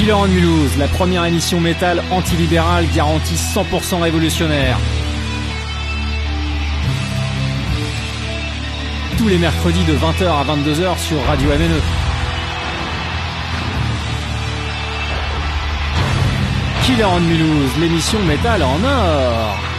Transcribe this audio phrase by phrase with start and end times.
[0.00, 4.78] Killer on Mulhouse, la première émission métal antilibérale garantie 100% révolutionnaire.
[9.18, 11.82] Tous les mercredis de 20h à 22h sur Radio MNE.
[16.86, 19.69] Killer on Mulhouse, l'émission métal en or.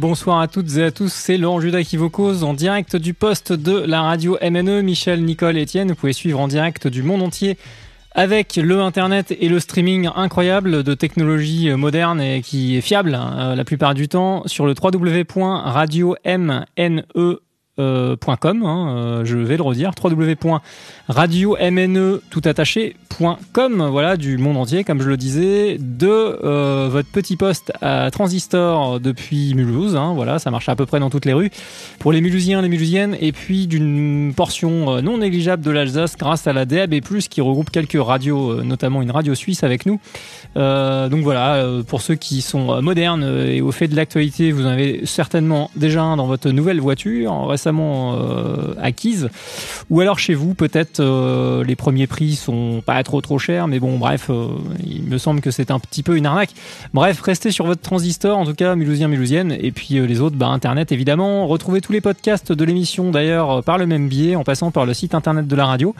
[0.00, 3.12] Bonsoir à toutes et à tous, c'est Laurent Judas qui vous cause en direct du
[3.12, 5.90] poste de la radio MNE, Michel, Nicole, Etienne.
[5.90, 7.58] Vous pouvez suivre en direct du monde entier
[8.12, 13.54] avec le internet et le streaming incroyable de technologie moderne et qui est fiable hein,
[13.54, 16.64] la plupart du temps sur le www.radio-mne
[17.80, 20.60] euh, .com, hein, euh, je vais le redire, www.radio-mne
[22.30, 27.72] tout attaché.com, voilà, du monde entier, comme je le disais, de euh, votre petit poste
[27.80, 31.50] à Transistor depuis Mulhouse, hein, voilà, ça marche à peu près dans toutes les rues,
[31.98, 36.52] pour les Mulhousiens, les Mulhousiennes, et puis d'une portion non négligeable de l'Alsace grâce à
[36.52, 39.98] la DAB+, qui regroupe quelques radios, notamment une radio suisse avec nous.
[40.54, 45.06] donc voilà, pour ceux qui sont modernes et au fait de l'actualité, vous en avez
[45.06, 47.46] certainement déjà un dans votre nouvelle voiture.
[47.46, 47.69] récemment
[48.80, 49.28] acquises.
[49.90, 51.02] Ou alors chez vous, peut-être
[51.62, 54.30] les premiers prix sont pas trop trop chers, mais bon, bref,
[54.84, 56.50] il me semble que c'est un petit peu une arnaque.
[56.94, 60.48] Bref, restez sur votre transistor, en tout cas, Mulhousien, Mulhousienne, et puis les autres, bah,
[60.48, 61.46] Internet évidemment.
[61.46, 64.94] Retrouvez tous les podcasts de l'émission d'ailleurs par le même biais, en passant par le
[64.94, 65.94] site internet de la radio.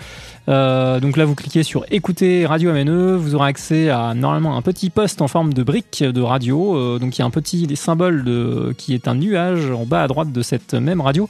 [0.46, 4.90] donc là, vous cliquez sur écouter Radio MNE, vous aurez accès à normalement un petit
[4.90, 6.76] poste en forme de brique de radio.
[6.76, 10.02] Euh, donc il y a un petit symbole de, qui est un nuage en bas
[10.02, 11.28] à droite de cette même radio,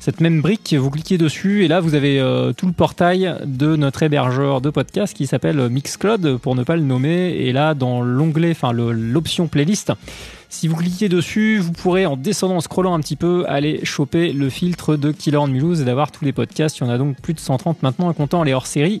[0.00, 0.74] cette même brique.
[0.78, 4.70] Vous cliquez dessus et là vous avez euh, tout le portail de notre hébergeur de
[4.70, 7.30] podcast qui s'appelle Mixcloud pour ne pas le nommer.
[7.30, 9.92] Et là dans l'onglet, enfin l'option playlist.
[10.52, 14.32] Si vous cliquez dessus, vous pourrez en descendant, en scrollant un petit peu, aller choper
[14.32, 16.78] le filtre de Killer on Mulhouse et d'avoir tous les podcasts.
[16.78, 19.00] Il y en a donc plus de 130 maintenant, en comptant les hors-série.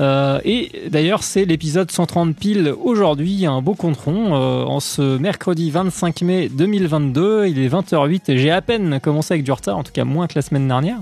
[0.00, 5.16] Euh, et d'ailleurs, c'est l'épisode 130 pile aujourd'hui, un beau compte rond, euh, en ce
[5.16, 7.46] mercredi 25 mai 2022.
[7.46, 10.26] Il est 20h08 et j'ai à peine commencé avec du retard, en tout cas moins
[10.26, 10.98] que la semaine dernière.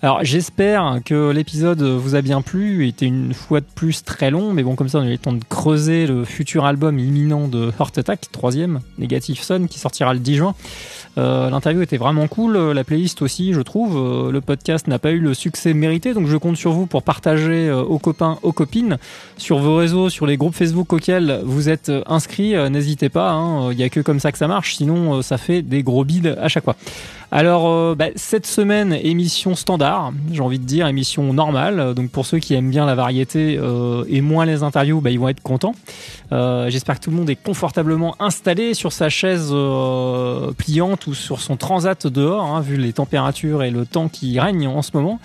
[0.00, 2.84] Alors j'espère que l'épisode vous a bien plu.
[2.84, 5.10] Il était une fois de plus très long, mais bon comme ça on a eu
[5.10, 9.80] le temps de creuser le futur album imminent de Heart Attack, troisième, Negative Son, qui
[9.80, 10.54] sortira le 10 juin.
[11.18, 13.96] Euh, l'interview était vraiment cool, la playlist aussi, je trouve.
[13.96, 17.02] Euh, le podcast n'a pas eu le succès mérité, donc je compte sur vous pour
[17.02, 18.98] partager euh, aux copains, aux copines,
[19.36, 22.54] sur vos réseaux, sur les groupes Facebook auxquels vous êtes inscrits.
[22.70, 23.72] N'hésitez pas, hein.
[23.72, 26.38] il n'y a que comme ça que ça marche, sinon ça fait des gros bides
[26.40, 26.76] à chaque fois.
[27.30, 31.94] Alors, bah, cette semaine, émission standard, j'ai envie de dire, émission normale.
[31.94, 33.60] Donc, pour ceux qui aiment bien la variété
[34.08, 35.74] et moins les interviews, bah, ils vont être contents.
[36.30, 39.52] J'espère que tout le monde est confortablement installé sur sa chaise
[40.56, 44.82] pliante sur son transat dehors, hein, vu les températures et le temps qui règne en
[44.82, 45.20] ce moment.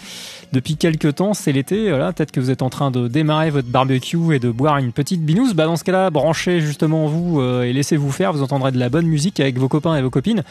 [0.51, 3.69] Depuis quelques temps, c'est l'été, voilà, peut-être que vous êtes en train de démarrer votre
[3.69, 5.55] barbecue et de boire une petite binouse.
[5.55, 8.89] Bah dans ce cas-là, branchez justement vous euh, et laissez-vous faire, vous entendrez de la
[8.89, 10.43] bonne musique avec vos copains et vos copines.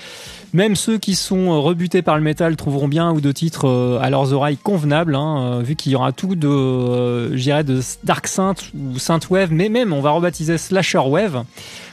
[0.53, 3.99] Même ceux qui sont euh, rebutés par le métal trouveront bien ou deux titres euh,
[4.01, 8.99] à leurs oreilles convenables, hein, vu qu'il y aura tout de, de Dark Saint ou
[8.99, 11.45] Saint Wave, mais même on va rebaptiser Slasher Wave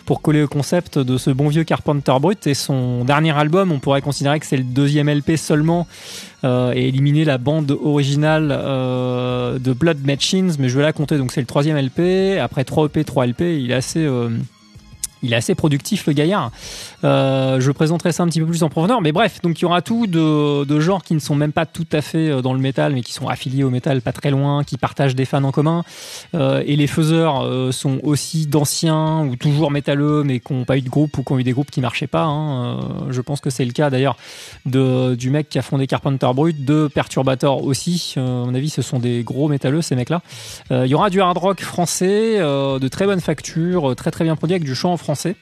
[0.10, 2.48] pour coller au concept de ce bon vieux Carpenter Brut.
[2.48, 5.86] Et son dernier album, on pourrait considérer que c'est le deuxième LP seulement
[6.44, 11.20] euh, et éliminer la bande originale euh, de Blood Machines, mais je vais la compter,
[11.20, 12.40] donc c'est le troisième LP.
[12.40, 14.04] Après 3 EP, 3 LP, il est assez...
[14.04, 14.30] Euh,
[15.24, 16.52] il est assez productif le gaillard.
[17.04, 19.66] Euh, je présenterai ça un petit peu plus en profondeur, mais bref, donc il y
[19.66, 22.54] aura tout de, de genres qui ne sont même pas tout à fait euh, dans
[22.54, 25.44] le métal, mais qui sont affiliés au métal pas très loin, qui partagent des fans
[25.44, 25.84] en commun.
[26.36, 30.78] Euh, et les faiseurs euh, sont aussi d'anciens ou toujours métalleux, mais qui n'ont pas
[30.78, 32.24] eu de groupe ou qui ont eu des groupes qui marchaient pas.
[32.24, 32.80] Hein.
[32.80, 34.18] Euh, je pense que c'est le cas d'ailleurs
[34.66, 38.14] de du mec qui a fondé Carpenter Brut, de Perturbator aussi.
[38.18, 40.22] à mon avis, ce sont des gros métalleux ces mecs-là.
[40.72, 44.56] il y aura du hard rock français, de très bonne facture, très très bien produit
[44.56, 45.36] avec du chant en français français.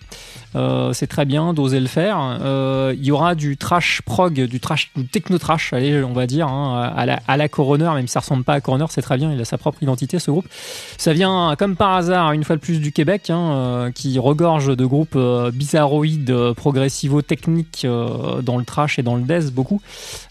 [0.57, 2.39] Euh, c'est très bien d'oser le faire.
[2.42, 6.48] Euh, il y aura du trash prog, du trash, techno trash, allez, on va dire,
[6.48, 9.18] hein, à, la, à la Coroner, même si ça ressemble pas à Coroner, c'est très
[9.18, 9.31] bien.
[9.31, 10.48] Il a sa propre identité, ce groupe.
[10.98, 14.75] Ça vient comme par hasard, une fois de plus, du Québec, hein, euh, qui regorge
[14.75, 15.18] de groupes
[15.54, 19.81] bizarroïdes, progressivo-techniques dans le trash et dans le death beaucoup.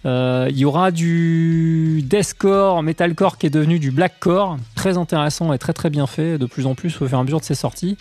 [0.05, 5.73] il y aura du deathcore, metalcore qui est devenu du blackcore, très intéressant et très
[5.73, 7.97] très bien fait, de plus en plus au fur et à mesure de ses sorties.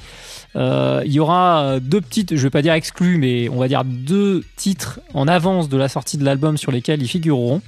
[0.56, 4.44] il y aura deux petites, je vais pas dire exclus, mais on va dire deux
[4.56, 7.62] titres en avance de la sortie de l'album sur lesquels ils figureront.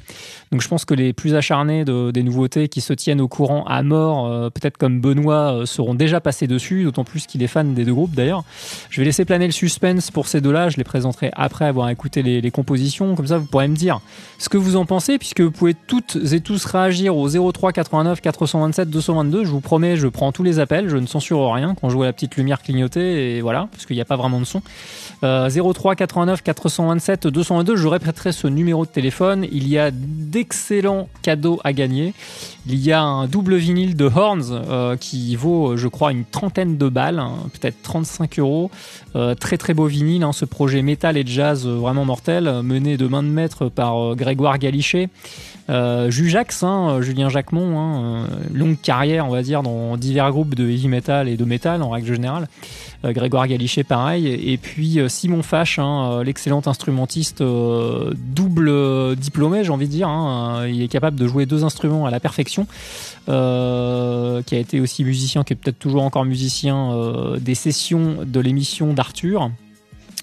[0.51, 3.65] Donc je pense que les plus acharnés de, des nouveautés qui se tiennent au courant
[3.65, 7.47] à mort, euh, peut-être comme Benoît, euh, seront déjà passés dessus, d'autant plus qu'il est
[7.47, 8.43] fan des deux groupes d'ailleurs.
[8.89, 12.21] Je vais laisser planer le suspense pour ces deux-là, je les présenterai après avoir écouté
[12.23, 13.99] les, les, compositions, comme ça vous pourrez me dire
[14.37, 18.21] ce que vous en pensez, puisque vous pouvez toutes et tous réagir au 03 89
[18.21, 21.89] 427 222, je vous promets, je prends tous les appels, je ne censure rien quand
[21.89, 24.45] je vois la petite lumière clignoter, et voilà, parce qu'il n'y a pas vraiment de
[24.45, 24.61] son.
[25.23, 29.91] Euh, 03 89 427 222, je répéterai ce numéro de téléphone, il y a
[30.37, 32.13] d'excellents cadeaux à gagner.
[32.67, 36.77] Il y a un double vinyle de Horns euh, qui vaut, je crois, une trentaine
[36.77, 38.69] de balles, hein, peut-être 35 euros.
[39.15, 42.97] Euh, très très beau vinyle, hein, ce projet métal et jazz euh, vraiment mortel, mené
[42.97, 45.09] de main de maître par Grégoire Galichet.
[45.69, 50.63] Euh, Jujax, hein, Julien Jacquemont, hein, longue carrière, on va dire, dans divers groupes de
[50.63, 52.47] heavy metal et de metal en règle générale.
[53.05, 54.27] Euh, Grégoire Galichet, pareil.
[54.27, 60.07] Et puis euh, Simon Fache, hein, l'excellent instrumentiste double diplômé, j'ai envie de dire.
[60.07, 62.65] Hein, il est capable de jouer deux instruments à la perfection.
[63.25, 66.93] qui a été aussi musicien, qui est peut-être toujours encore musicien
[67.39, 69.51] des sessions de l'émission d'Arthur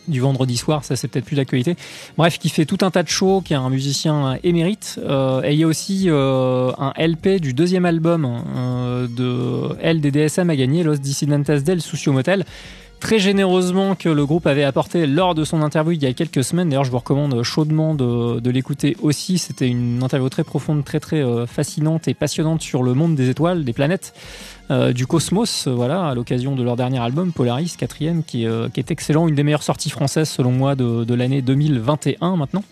[0.08, 1.76] du vendredi soir, ça c'est peut-être plus d'actualité.
[2.16, 4.98] Bref, qui fait tout un tas de shows, qui est un musicien émérite.
[5.02, 10.00] Euh, et il y a aussi euh, un LP du deuxième album euh, de L
[10.00, 12.44] des DSM à gagner, Los Dissidentes del Sucio Motel
[13.04, 16.42] très généreusement que le groupe avait apporté lors de son interview il y a quelques
[16.42, 16.70] semaines.
[16.70, 19.36] D'ailleurs, je vous recommande chaudement de, de l'écouter aussi.
[19.36, 23.28] C'était une interview très profonde, très très euh, fascinante et passionnante sur le monde des
[23.28, 24.14] étoiles, des planètes.
[24.70, 28.68] Euh, du cosmos, euh, voilà, à l'occasion de leur dernier album, Polaris, quatrième, qui, euh,
[28.70, 32.64] qui est excellent, une des meilleures sorties françaises selon moi de, l'année 2021 maintenant.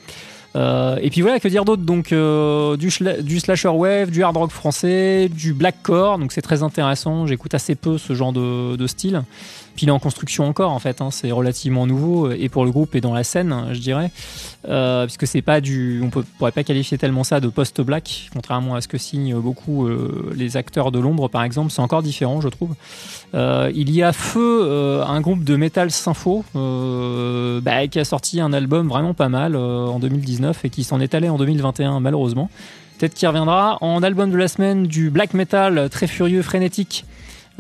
[0.55, 1.83] Et puis voilà, que dire d'autre?
[1.83, 2.91] Donc euh, du,
[3.23, 7.27] du slasher wave, du hard rock français, du blackcore, donc c'est très intéressant.
[7.27, 9.23] J'écoute assez peu ce genre de style.
[9.75, 12.71] Puis il est en construction encore en fait, hein, c'est relativement nouveau et pour le
[12.71, 14.11] groupe et dans la scène, je dirais,
[14.69, 18.81] euh, puisque c'est pas du, on pourrait pas qualifier tellement ça de post-black, contrairement à
[18.81, 22.49] ce que signent beaucoup euh, les acteurs de l'ombre par exemple, c'est encore différent je
[22.49, 22.75] trouve.
[23.35, 28.05] Euh, il y a Feu, euh, un groupe de metal sympho, euh, bah, qui a
[28.05, 32.01] sorti un album vraiment pas mal en 2019 et qui s'en est allé en 2021
[32.01, 32.51] malheureusement.
[32.99, 37.05] Peut-être qu'il reviendra en album de la semaine du black metal très furieux, frénétique.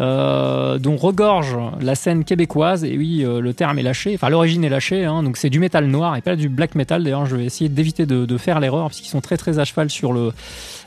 [0.00, 2.82] Euh, dont regorge la scène québécoise.
[2.82, 4.12] Et oui euh, le terme est lâché.
[4.14, 7.04] Enfin l'origine est lâchée hein, donc c'est du métal noir et pas du black metal.
[7.04, 9.90] D'ailleurs je vais essayer d'éviter de, de faire l'erreur puisqu'ils sont très très à cheval
[9.90, 10.32] sur le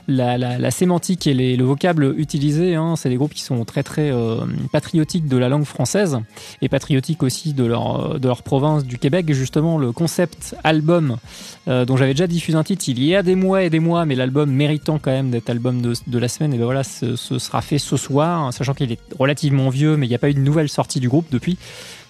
[0.08, 2.74] la, la, la sémantique et les, le vocable utilisé.
[2.74, 4.38] Hein, c'est des groupes qui sont très très euh,
[4.72, 6.18] patriotiques de la langue française
[6.62, 9.32] et patriotiques aussi de leur, euh, de leur province du Québec.
[9.32, 11.16] Justement, le concept album
[11.68, 14.04] euh, dont j'avais déjà diffusé un titre il y a des mois et des mois,
[14.04, 17.16] mais l'album méritant quand même d'être album de, de la semaine, et ben voilà, ce,
[17.16, 20.18] ce sera fait ce soir, hein, sachant qu'il est relativement vieux, mais il n'y a
[20.18, 21.58] pas eu de nouvelle sortie du groupe depuis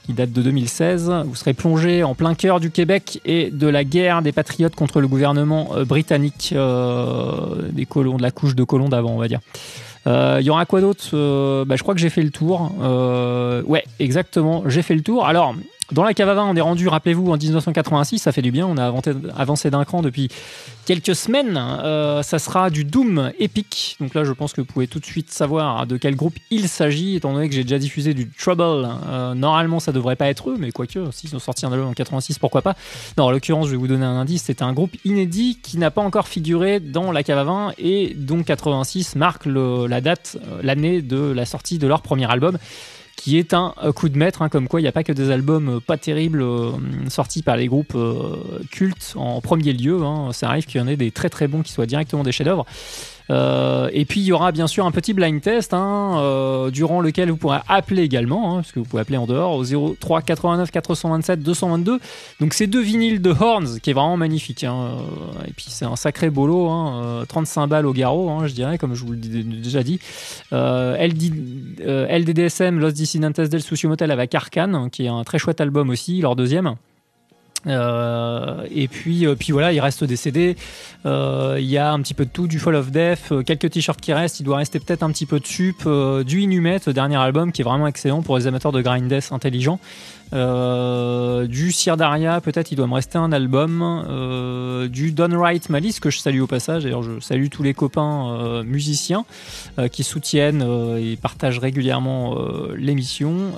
[0.06, 1.12] qui date de 2016.
[1.26, 5.00] Vous serez plongé en plein cœur du Québec et de la guerre des patriotes contre
[5.00, 9.28] le gouvernement euh, britannique, euh, des colons, de la couche de colons d'avant, on va
[9.28, 9.40] dire.
[10.06, 11.04] Euh, Il y aura quoi d'autre?
[11.14, 12.72] Euh, bah, Je crois que j'ai fait le tour.
[12.80, 15.26] Euh, ouais, exactement, j'ai fait le tour.
[15.26, 15.54] Alors,
[15.92, 18.76] dans la cave à on est rendu, rappelez-vous, en 1986, ça fait du bien, on
[18.76, 18.92] a
[19.36, 20.28] avancé, d'un cran depuis
[20.84, 21.56] quelques semaines.
[21.56, 23.96] Euh, ça sera du Doom épique.
[24.00, 26.68] Donc là, je pense que vous pouvez tout de suite savoir de quel groupe il
[26.68, 28.88] s'agit, étant donné que j'ai déjà diffusé du Trouble.
[29.08, 31.92] Euh, normalement, ça devrait pas être eux, mais quoique, s'ils ont sorti un album en
[31.92, 32.74] 86, pourquoi pas.
[33.16, 35.90] Non, en l'occurrence, je vais vous donner un indice, c'est un groupe inédit qui n'a
[35.90, 41.02] pas encore figuré dans la cave à et dont 86 marque la date, euh, l'année
[41.02, 42.58] de la sortie de leur premier album
[43.16, 45.12] qui est un euh, coup de maître, hein, comme quoi il n'y a pas que
[45.12, 46.72] des albums euh, pas terribles euh,
[47.08, 47.96] sortis par les groupes
[48.70, 50.02] cultes en premier lieu.
[50.02, 50.32] hein.
[50.32, 52.66] Ça arrive qu'il y en ait des très très bons qui soient directement des chefs-d'œuvre.
[53.30, 57.00] Euh, et puis il y aura bien sûr un petit blind test hein, euh, durant
[57.00, 60.22] lequel vous pourrez appeler également, hein, parce que vous pouvez appeler en dehors au 03
[60.22, 61.98] 89 427 222.
[62.40, 64.62] Donc c'est deux vinyles de Horns qui est vraiment magnifique.
[64.64, 64.74] hein.
[64.76, 68.78] Euh, Et puis c'est un sacré bolo, hein, euh, 35 balles au garrot, je dirais,
[68.78, 69.98] comme je vous l'ai déjà dit.
[70.52, 70.96] Euh,
[72.08, 76.20] LDDSM, Los Dissidentes del Sucio Motel avec Arcane, qui est un très chouette album aussi,
[76.20, 76.74] leur deuxième.
[77.66, 80.56] Euh, et puis, euh, puis voilà, il reste des CD.
[81.04, 84.00] Euh, Il y a un petit peu de tout, du Fall of Death, quelques t-shirts
[84.00, 84.40] qui restent.
[84.40, 85.88] Il doit rester peut-être un petit peu de sup,
[86.26, 89.32] du Inhumet, le dernier album qui est vraiment excellent pour les amateurs de grind death
[89.32, 89.80] intelligents.
[90.32, 93.82] Euh, du Sir Daria, peut-être il doit me rester un album.
[93.82, 96.84] Euh, du Downright Malice que je salue au passage.
[96.84, 99.24] D'ailleurs, je salue tous les copains euh, musiciens
[99.92, 100.64] qui soutiennent
[100.98, 102.36] et partagent régulièrement
[102.76, 103.52] l'émission.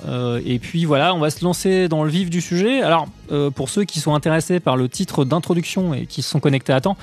[0.45, 2.81] Et puis voilà, on va se lancer dans le vif du sujet.
[2.81, 3.07] Alors,
[3.55, 6.81] pour ceux qui sont intéressés par le titre d'introduction et qui se sont connectés à
[6.81, 6.97] temps,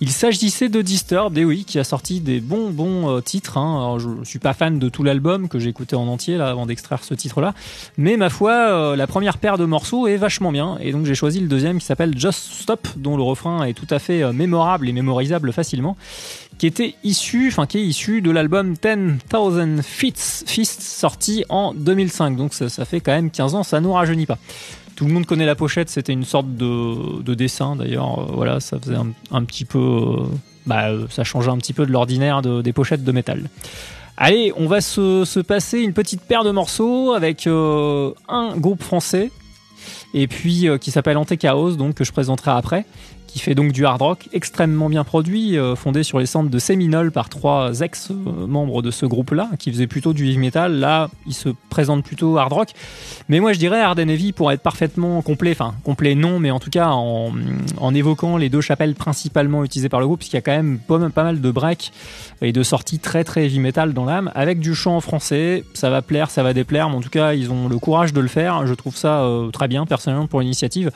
[0.00, 3.56] il s'agissait de Disturbed, et oui, qui a sorti des bons bons titres.
[3.56, 3.76] Hein.
[3.78, 6.66] Alors, je, suis pas fan de tout l'album que j'ai écouté en entier là avant
[6.66, 7.54] d'extraire ce titre-là,
[7.96, 11.40] mais ma foi, la première paire de morceaux est vachement bien, et donc j'ai choisi
[11.40, 14.88] le deuxième qui s'appelle Just Stop, dont le refrain est tout à fait euh, mémorable
[14.88, 15.96] et mémorisable facilement,
[16.58, 22.36] qui était issu, enfin qui est issu de l'album 10,000 Fists, sorti en 2005.
[22.36, 24.38] Donc ça, fait quand même 15 ans, ça nous rajeunit pas.
[24.96, 28.18] Tout le monde connaît la pochette, c'était une sorte de, de dessin d'ailleurs.
[28.20, 28.96] Euh, voilà, ça faisait
[29.30, 30.24] un, petit peu, euh,
[30.66, 33.48] bah, ça changeait un petit peu de l'ordinaire de- des pochettes de métal.
[34.20, 38.82] Allez, on va se, se passer une petite paire de morceaux avec euh, un groupe
[38.82, 39.30] français
[40.12, 42.84] et puis euh, qui s'appelle Antechaos, donc que je présenterai après,
[43.38, 46.58] qui fait donc du hard rock extrêmement bien produit, euh, fondé sur les centres de
[46.58, 50.80] Séminole par trois ex-membres de ce groupe-là, qui faisaient plutôt du heavy metal.
[50.80, 52.70] Là, ils se présentent plutôt hard rock.
[53.28, 56.50] Mais moi, je dirais hard and heavy pour être parfaitement complet, enfin complet non, mais
[56.50, 57.30] en tout cas en,
[57.76, 60.50] en évoquant les deux chapelles principalement utilisées par le groupe, parce qu'il y a quand
[60.50, 61.92] même pas, pas mal de breaks
[62.42, 65.62] et de sorties très très heavy metal dans l'âme, avec du chant en français.
[65.74, 68.20] Ça va plaire, ça va déplaire, mais en tout cas, ils ont le courage de
[68.20, 68.66] le faire.
[68.66, 70.90] Je trouve ça euh, très bien, personnellement, pour l'initiative.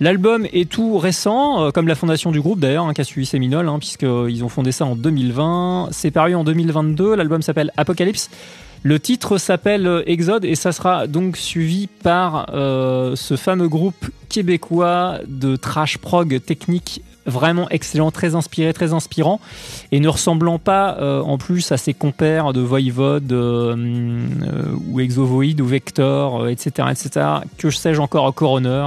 [0.00, 3.26] L'album est tout récent, euh, comme la fondation du groupe d'ailleurs, hein, qui a suivi
[3.26, 5.88] Séminole, hein, puisqu'ils ont fondé ça en 2020.
[5.90, 7.16] C'est paru en 2022.
[7.16, 8.30] L'album s'appelle Apocalypse.
[8.84, 15.18] Le titre s'appelle Exode et ça sera donc suivi par euh, ce fameux groupe québécois
[15.26, 19.40] de trash prog technique vraiment excellent, très inspiré, très inspirant,
[19.92, 25.00] et ne ressemblant pas euh, en plus à ses compères de Voivode euh, euh, ou
[25.00, 27.26] Exovoid ou Vector, etc., etc.,
[27.58, 28.86] que je sais encore Coroner,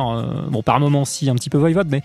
[0.50, 2.02] bon par moments si un petit peu Voivode, mais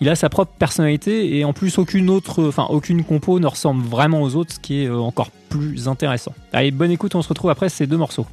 [0.00, 3.82] il a sa propre personnalité et en plus aucune autre, enfin aucune compo ne ressemble
[3.86, 6.32] vraiment aux autres, ce qui est encore plus intéressant.
[6.52, 8.26] Allez, bonne écoute, on se retrouve après ces deux morceaux.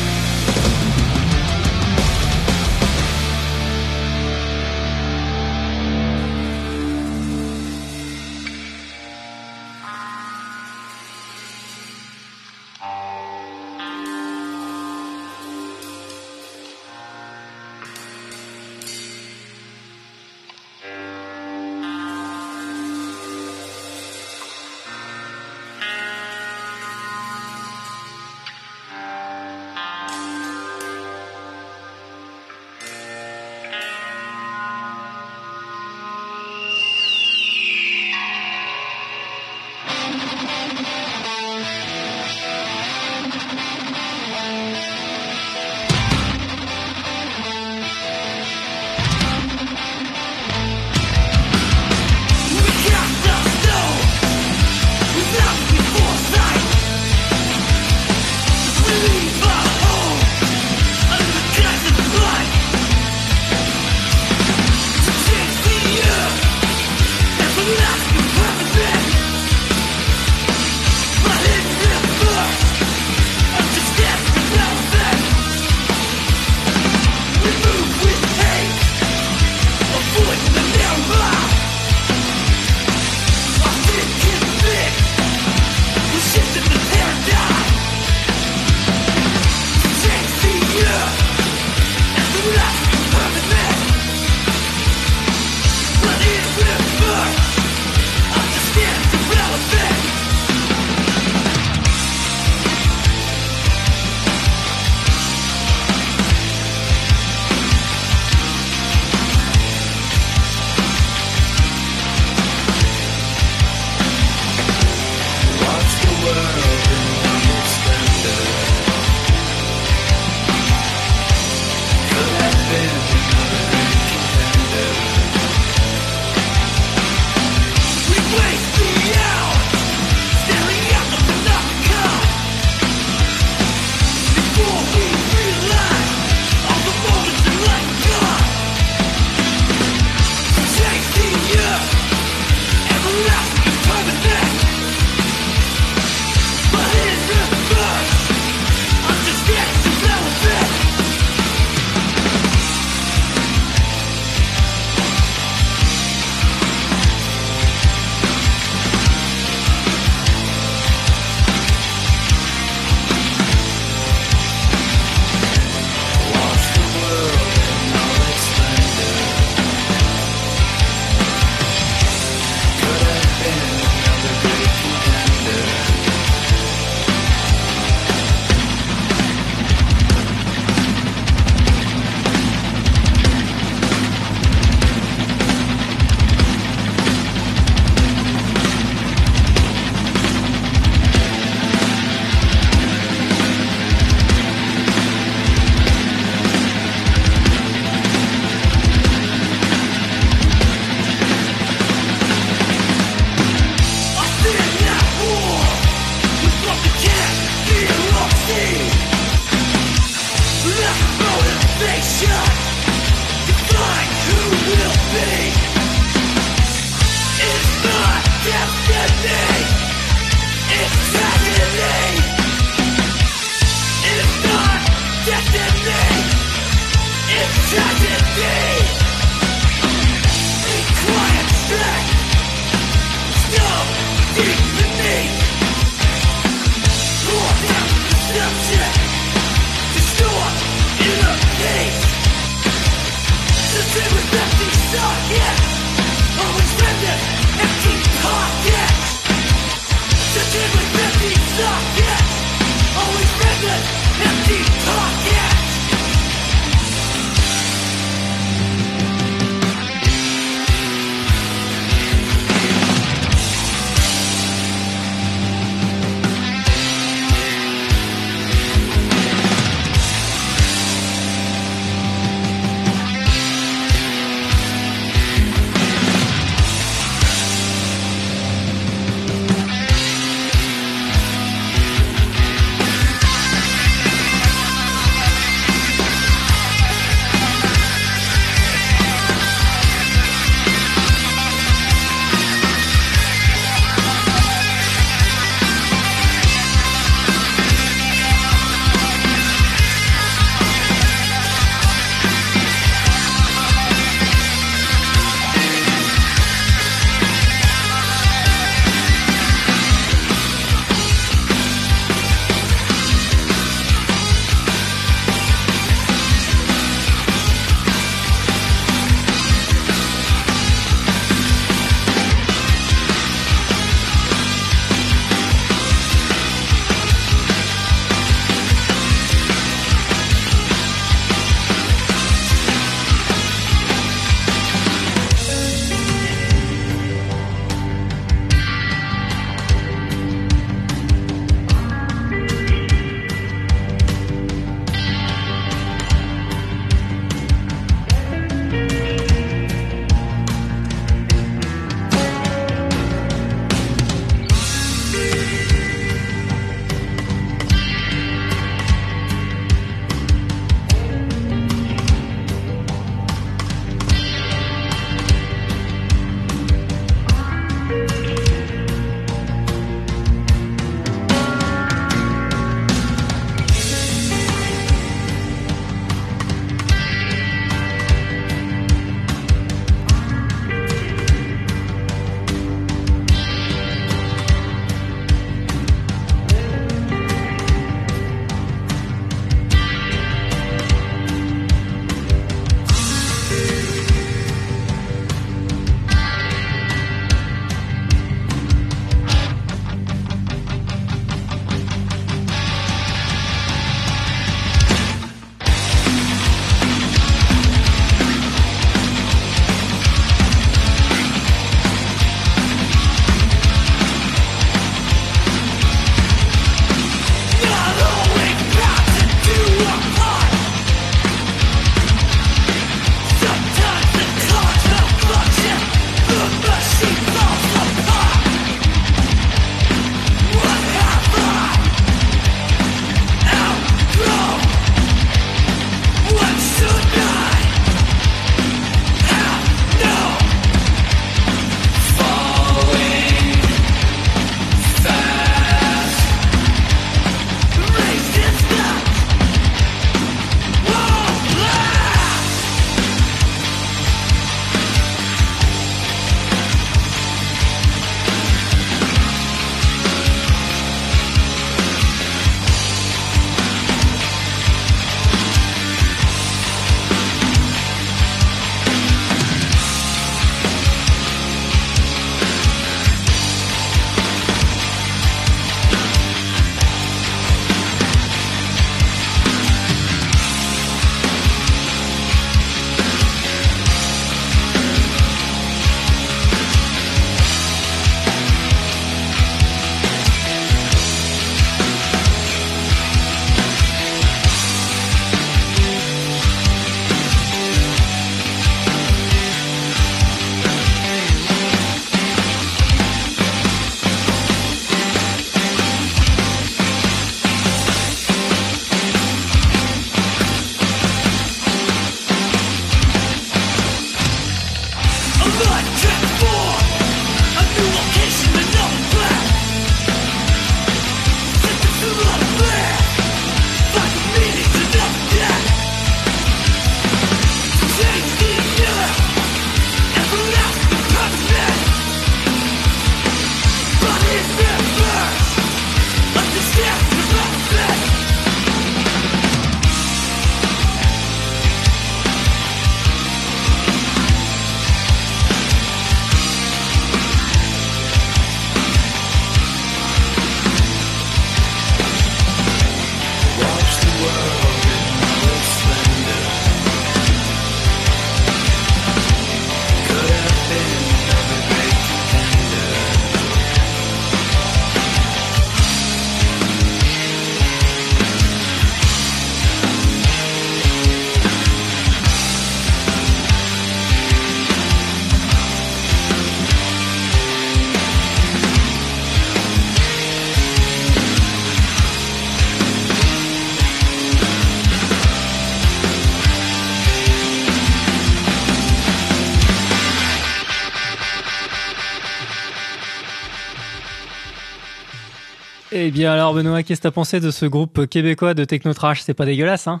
[596.12, 599.22] Bien alors Benoît, qu'est-ce que t'as pensé de ce groupe québécois de techno-trash?
[599.22, 600.00] C'est pas dégueulasse, hein?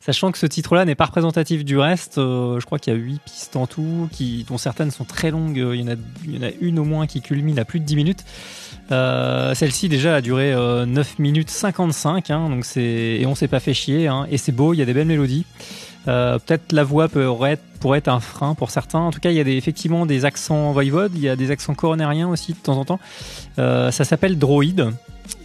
[0.00, 2.98] Sachant que ce titre-là n'est pas représentatif du reste, euh, je crois qu'il y a
[2.98, 4.08] 8 pistes en tout,
[4.48, 7.64] dont certaines sont très longues, il y, en a, une au moins qui culmine à
[7.64, 8.24] plus de 10 minutes.
[8.90, 13.60] Euh, Celle-ci déjà a duré euh, 9 minutes 55, hein, donc et on s'est pas
[13.60, 15.44] fait chier, hein, et c'est beau, il y a des belles mélodies.
[16.08, 17.58] Euh, Peut-être la voix pourrait
[17.96, 19.00] être, un frein pour certains.
[19.00, 21.74] En tout cas, il y a effectivement des accents voivode, il y a des accents
[21.74, 23.00] coronariens aussi de temps en temps.
[23.58, 24.92] Euh, ça s'appelle Droid.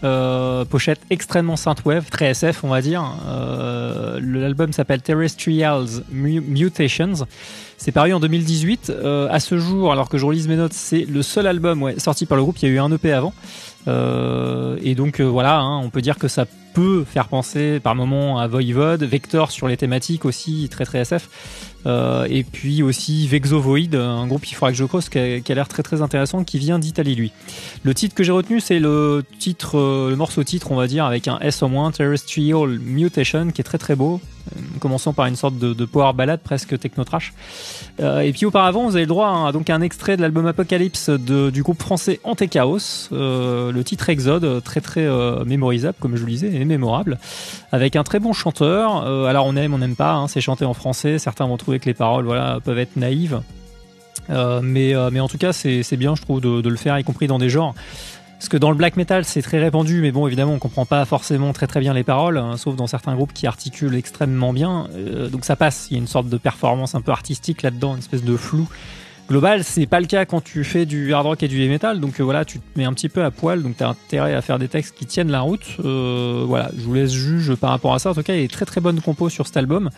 [0.03, 3.03] Euh, pochette extrêmement synthwave, très SF on va dire.
[3.27, 7.25] Euh, L'album s'appelle Terrestrials Mu- Mutations.
[7.77, 8.89] C'est paru en 2018.
[8.91, 12.25] Euh, à ce jour, alors que je relise mes notes, c'est le seul album sorti
[12.25, 12.57] par le groupe.
[12.61, 13.33] Il y a eu un EP avant.
[13.87, 18.47] Et donc voilà, hein, on peut dire que ça peut faire penser par moments à
[18.47, 21.29] Voivode, Vector sur les thématiques aussi, très très SF.
[21.85, 25.67] Euh, et puis aussi Vexovoid, un groupe il faudra que je creuse qui a, l'air
[25.67, 27.31] très très intéressant, qui vient d'Italie lui.
[27.83, 31.39] Le titre que j'ai retenu, c'est euh, le morceau titre, on va dire, avec un
[31.39, 34.19] S au moins, Terrestrial Mutation, qui est très très beau,
[34.79, 37.33] commençant par une sorte de, de power ballade presque techno-trash.
[37.99, 41.09] Euh, et puis auparavant, vous avez le droit à donc un extrait de l'album Apocalypse
[41.09, 46.31] du groupe français Antechaos, euh, le titre Exode, très très euh, mémorisable, comme je le
[46.31, 47.17] disais, et mémorable,
[47.71, 49.05] avec un très bon chanteur.
[49.05, 51.19] Euh, alors on aime, on n'aime pas, hein, c'est chanté en français.
[51.19, 53.41] Certains vont trouver que les paroles, voilà, peuvent être naïves.
[54.29, 57.03] Euh, mais, euh, mais en tout cas, c'est bien, je trouve, de le faire, y
[57.03, 57.75] compris dans des genres.
[58.37, 61.05] Parce que dans le black metal, c'est très répandu, mais bon, évidemment, on comprend pas
[61.05, 64.87] forcément très très bien les paroles, hein, sauf dans certains groupes qui articulent extrêmement bien.
[64.95, 65.87] Euh, donc ça passe.
[65.89, 68.67] Il y a une sorte de performance un peu artistique là-dedans, une espèce de flou
[69.27, 69.63] global.
[69.63, 71.99] C'est pas le cas quand tu fais du hard rock et du heavy metal.
[71.99, 74.41] Donc euh, voilà, tu te mets un petit peu à poil, donc t'as intérêt à
[74.41, 75.65] faire des textes qui tiennent la route.
[75.83, 78.11] Euh, voilà, je vous laisse juge par rapport à ça.
[78.11, 79.89] En tout cas, il y a très très bonnes compos sur cet album.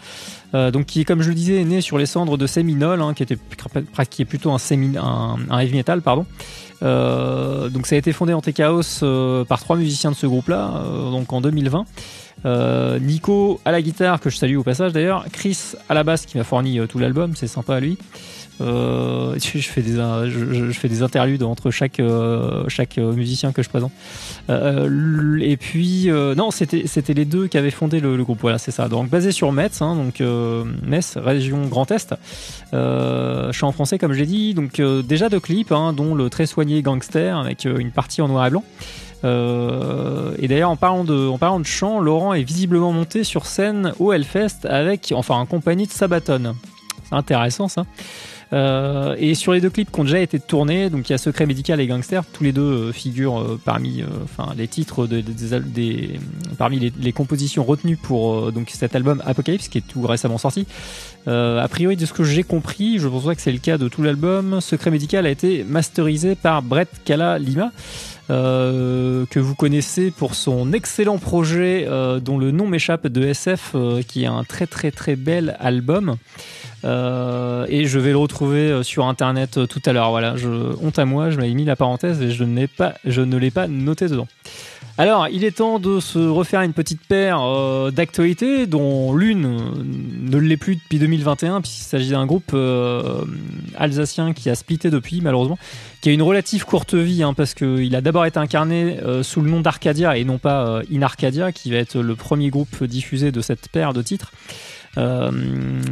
[0.54, 3.14] Euh, donc qui, comme je le disais, est né sur les cendres de Seminole, hein,
[3.14, 3.38] qui était
[4.10, 6.26] qui est plutôt un, un, heavy metal, pardon.
[6.82, 11.42] Donc ça a été fondé en T-Chaos par trois musiciens de ce groupe-là, donc en
[11.42, 11.86] 2020.
[12.46, 15.26] Euh, Nico à la guitare, que je salue au passage d'ailleurs.
[15.32, 17.98] Chris à la basse qui m'a fourni euh, tout l'album, c'est sympa à lui.
[18.62, 23.62] Euh, je, fais des je, fais des interludes entre chaque euh, chaque euh, musicien que
[23.62, 23.92] je présente.
[24.50, 28.40] Euh, et puis euh, non, c'était les deux qui avaient fondé le, le groupe.
[28.42, 28.88] Voilà, c'est ça.
[28.88, 30.22] Donc basé sur Metz, hein, donc
[30.84, 32.14] Metz, région Grand Est.
[32.74, 34.54] Euh, chant français comme je l'ai dit.
[34.54, 38.48] Donc déjà deux clips, hein, dont le très soigné Gangster avec une partie en noir
[38.48, 38.64] et blanc.
[39.28, 43.46] Euh, et d'ailleurs, en parlant de, en parlant de chant, Laurent est visiblement monté sur
[43.46, 46.56] scène au Hellfest avec, enfin, en compagnie de Sabaton.
[47.10, 47.86] C'est intéressant ça.
[48.54, 51.18] Euh, et sur les deux clips qui ont déjà été tournés, donc il y a
[51.18, 55.60] Secret médical et Gangster, tous les deux euh, figurent parmi, enfin, les titres de- de-
[55.60, 56.18] des,
[56.58, 60.66] parmi les, compositions retenues pour donc cet album Apocalypse qui est tout récemment sorti.
[61.26, 64.02] A priori, de ce que j'ai compris, je pense que c'est le cas de tout
[64.02, 64.62] l'album.
[64.62, 67.72] Secret médical a été masterisé par Brett Kala Lima.
[68.30, 73.72] Euh, que vous connaissez pour son excellent projet euh, dont le nom m'échappe de SF,
[73.76, 76.18] euh, qui est un très très très bel album.
[76.86, 80.10] Euh, et je vais le retrouver euh, sur internet tout à l'heure.
[80.12, 80.48] Voilà, je,
[80.82, 83.38] honte à moi, je m'avais mis la parenthèse et je ne l'ai pas, je ne
[83.38, 84.28] l'ai pas noté dedans.
[85.00, 89.60] Alors, il est temps de se refaire une petite paire euh, d'actualités, dont l'une euh,
[90.22, 93.24] ne l'est plus depuis 2021, puisqu'il s'agit d'un groupe euh,
[93.78, 95.60] alsacien qui a splitté depuis, malheureusement,
[96.02, 99.52] qui a une relative courte vie, hein, parce qu'il a d'abord été incarné sous le
[99.52, 103.42] nom d'Arcadia et non pas In Arcadia, qui va être le premier groupe diffusé de
[103.42, 104.32] cette paire de titres.
[104.98, 105.32] Euh,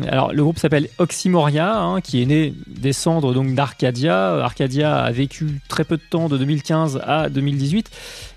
[0.07, 4.43] alors le groupe s'appelle Oxymoria, hein, qui est né des cendres donc d'Arcadia.
[4.43, 7.89] Arcadia a vécu très peu de temps, de 2015 à 2018,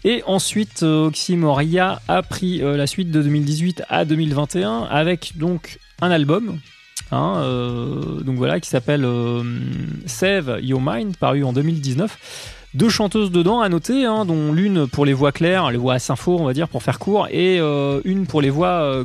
[0.04, 5.78] et ensuite euh, Oxymoria a pris euh, la suite de 2018 à 2021 avec donc
[6.00, 6.58] un album.
[7.12, 7.42] hein,
[8.26, 9.06] voilà, qui s'appelle
[10.06, 12.56] Save Your Mind, paru en 2019.
[12.74, 15.98] Deux chanteuses dedans à noter, hein, dont l'une pour les voix claires, les voix à
[15.98, 19.04] sympho, on va dire, pour faire court, et euh, une pour les voix euh,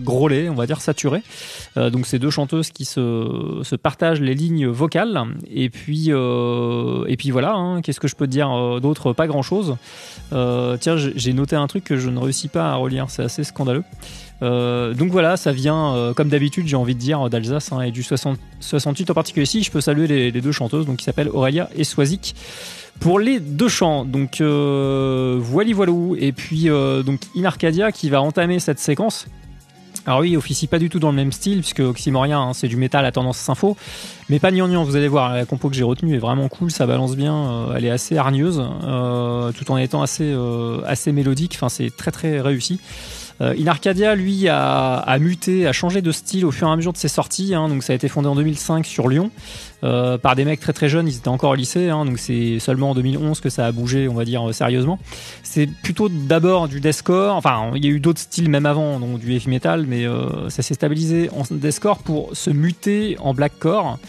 [0.49, 1.23] on va dire saturées.
[1.78, 5.17] Euh, donc c'est deux chanteuses qui se, se partagent les lignes vocales.
[5.49, 9.13] Et puis, euh, et puis voilà, hein, qu'est-ce que je peux te dire d'autre?
[9.13, 9.78] Pas grand-chose.
[10.32, 13.84] Tiens, j'ai noté un truc que je ne réussis pas à relire, c'est assez scandaleux.
[14.41, 18.38] Donc voilà, ça vient, comme d'habitude, j'ai envie de dire, d'Alsace hein, et du 60
[18.60, 19.45] 68 en particulier.
[19.45, 22.36] Si je peux saluer les, les deux chanteuses, donc qui s'appellent Aurélia et Swazik
[22.99, 24.06] pour les deux chants.
[24.06, 26.15] Donc euh, voili voilou.
[26.19, 29.27] Et puis euh, donc In Arcadia qui va entamer cette séquence.
[30.06, 32.67] Alors oui, il officie pas du tout dans le même style puisque Oxymoria hein, c'est
[32.67, 33.77] du métal à tendance sympho,
[34.27, 34.84] mais pas gnangnan.
[34.84, 37.75] Vous allez voir, la compo que j'ai retenue est vraiment cool, ça balance bien, euh,
[37.77, 40.36] elle est assez hargneuse, euh, tout en étant assez
[40.86, 41.53] assez mélodique.
[41.56, 42.82] Enfin, c'est très très réussi.
[43.43, 46.93] Euh, In Arcadia, lui, a, muté, a changé de style au fur et à mesure
[46.93, 47.53] de ses sorties.
[47.53, 49.32] Hein, donc ça a été fondé en 2005 sur Lyon
[49.84, 51.08] euh, par des mecs très très jeunes.
[51.08, 54.08] Ils étaient encore au lycée, hein, donc c'est seulement en 2011 que ça a bougé,
[54.08, 54.97] on va dire euh, sérieusement.
[55.43, 57.36] C'est plutôt d'abord du deathcore.
[57.36, 60.49] Enfin, il y a eu d'autres styles même avant, donc du heavy metal, mais euh,
[60.49, 63.99] ça s'est stabilisé en deathcore pour se muter en blackcore.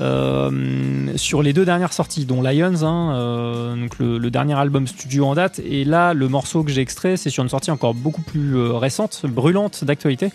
[0.00, 4.86] Euh, sur les deux dernières sorties, dont Lions, hein, euh, donc le, le, dernier album
[4.86, 5.60] studio en date.
[5.64, 8.72] Et là, le morceau que j'ai extrait, c'est sur une sortie encore beaucoup plus euh,
[8.72, 10.30] récente, brûlante d'actualité,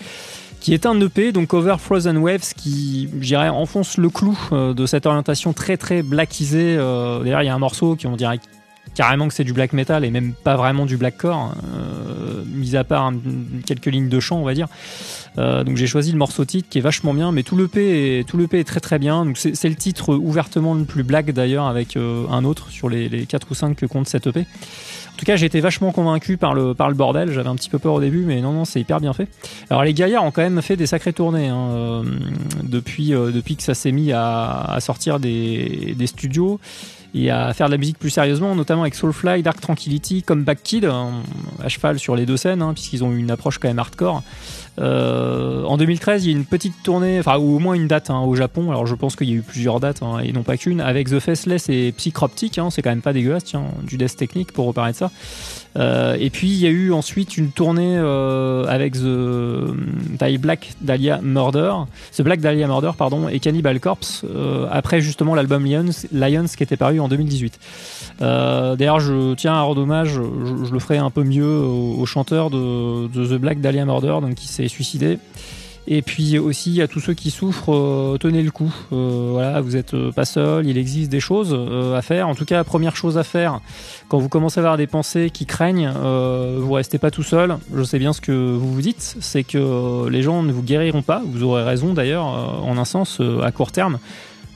[0.59, 4.85] qui est un EP, donc Over Frozen Waves, qui, j'irais, enfonce le clou euh, de
[4.85, 6.75] cette orientation très très blackisée.
[6.77, 8.39] Euh, d'ailleurs, il y a un morceau qui on dirait
[8.95, 12.83] carrément que c'est du black metal et même pas vraiment du blackcore, euh, mis à
[12.83, 13.11] part
[13.65, 14.67] quelques lignes de chant, on va dire.
[15.37, 18.19] Euh, donc j'ai choisi le morceau titre qui est vachement bien, mais tout le P
[18.19, 19.25] est, est très très bien.
[19.25, 23.09] Donc c'est le titre ouvertement le plus black d'ailleurs avec euh, un autre sur les,
[23.09, 24.45] les 4 ou 5 que compte cette EP.
[25.19, 27.33] En tout cas, j'ai été vachement convaincu par le, par le bordel.
[27.33, 29.27] J'avais un petit peu peur au début, mais non, non, c'est hyper bien fait.
[29.69, 32.03] Alors, les gaillards ont quand même fait des sacrées tournées hein, euh,
[32.63, 36.61] depuis, euh, depuis que ça s'est mis à, à sortir des, des studios
[37.13, 40.85] et à faire de la musique plus sérieusement, notamment avec Soulfly, Dark Tranquility, Comeback Kid,
[40.85, 44.23] à cheval sur les deux scènes, hein, puisqu'ils ont une approche quand même hardcore.
[44.79, 48.09] Euh, en 2013, il y a une petite tournée, enfin ou au moins une date
[48.09, 48.69] hein, au Japon.
[48.71, 51.09] Alors je pense qu'il y a eu plusieurs dates hein, et non pas qu'une, avec
[51.09, 52.57] The Faceless et Psychroptic.
[52.57, 55.11] Hein, c'est quand même pas dégueulasse, tiens, du death technique pour reparler de ça.
[55.77, 60.71] Euh, et puis il y a eu ensuite une tournée euh, avec The, The Black
[60.81, 61.73] Dahlia Murder,
[62.17, 66.63] The Black Dahlia Murder pardon, et Cannibal Corpse euh, après justement l'album Lions, Lions qui
[66.63, 67.59] était paru en 2018.
[68.21, 71.95] Euh, D'ailleurs, je tiens à rendre hommage, je, je, le ferai un peu mieux au,
[71.99, 75.19] au chanteur de, de, The Black Dahlia Murder, donc qui s'est suicidé.
[75.91, 78.71] Et puis aussi à tous ceux qui souffrent, euh, tenez le coup.
[78.93, 82.27] Euh, voilà, vous êtes pas seul, il existe des choses euh, à faire.
[82.27, 83.59] En tout cas, première chose à faire,
[84.07, 87.57] quand vous commencez à avoir des pensées qui craignent, euh, vous restez pas tout seul.
[87.73, 91.01] Je sais bien ce que vous vous dites, c'est que les gens ne vous guériront
[91.01, 91.23] pas.
[91.25, 93.97] Vous aurez raison d'ailleurs, en un sens, à court terme.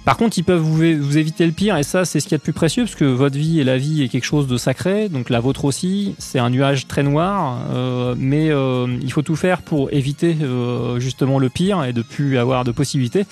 [0.06, 2.38] Par contre, ils peuvent vous, éviter le pire, et ça, c'est ce qu'il y a
[2.38, 5.08] de plus précieux, parce que votre vie et la vie est quelque chose de sacré,
[5.08, 9.38] donc la vôtre aussi, c'est un nuage très noir, euh, mais euh, il faut tout
[9.38, 13.26] faire pour éviter euh, justement le pire et de plus avoir de possibilités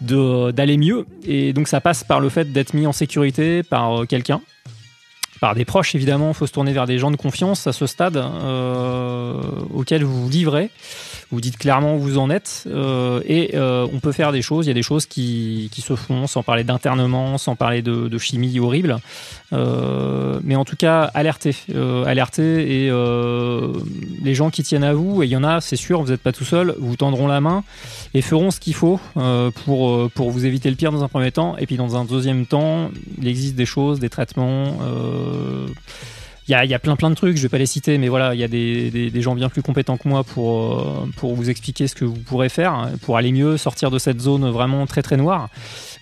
[0.00, 1.06] d'aller mieux.
[1.26, 4.42] Et donc ça passe par le fait d'être mis en sécurité par quelqu'un,
[5.40, 7.86] par des proches évidemment, il faut se tourner vers des gens de confiance à ce
[7.86, 8.22] stade
[9.74, 10.70] auquel vous vous livrez
[11.32, 14.66] vous dites clairement où vous en êtes euh, et euh, on peut faire des choses.
[14.66, 18.08] Il y a des choses qui, qui se font sans parler d'internement, sans parler de,
[18.08, 18.98] de chimie horrible.
[19.52, 23.72] Euh, mais en tout cas, alertez, euh, alertez et euh,
[24.22, 26.22] les gens qui tiennent à vous, et il y en a, c'est sûr, vous n'êtes
[26.22, 27.64] pas tout seul, vous tendront la main
[28.14, 31.32] et feront ce qu'il faut euh, pour pour vous éviter le pire dans un premier
[31.32, 34.78] temps, et puis dans un deuxième temps, il existe des choses, des traitements.
[34.82, 35.66] Euh,
[36.48, 38.08] il y a, y a, plein plein de trucs, je vais pas les citer, mais
[38.08, 41.34] voilà, il y a des, des, des, gens bien plus compétents que moi pour, pour
[41.34, 44.86] vous expliquer ce que vous pourrez faire pour aller mieux, sortir de cette zone vraiment
[44.86, 45.48] très très noire.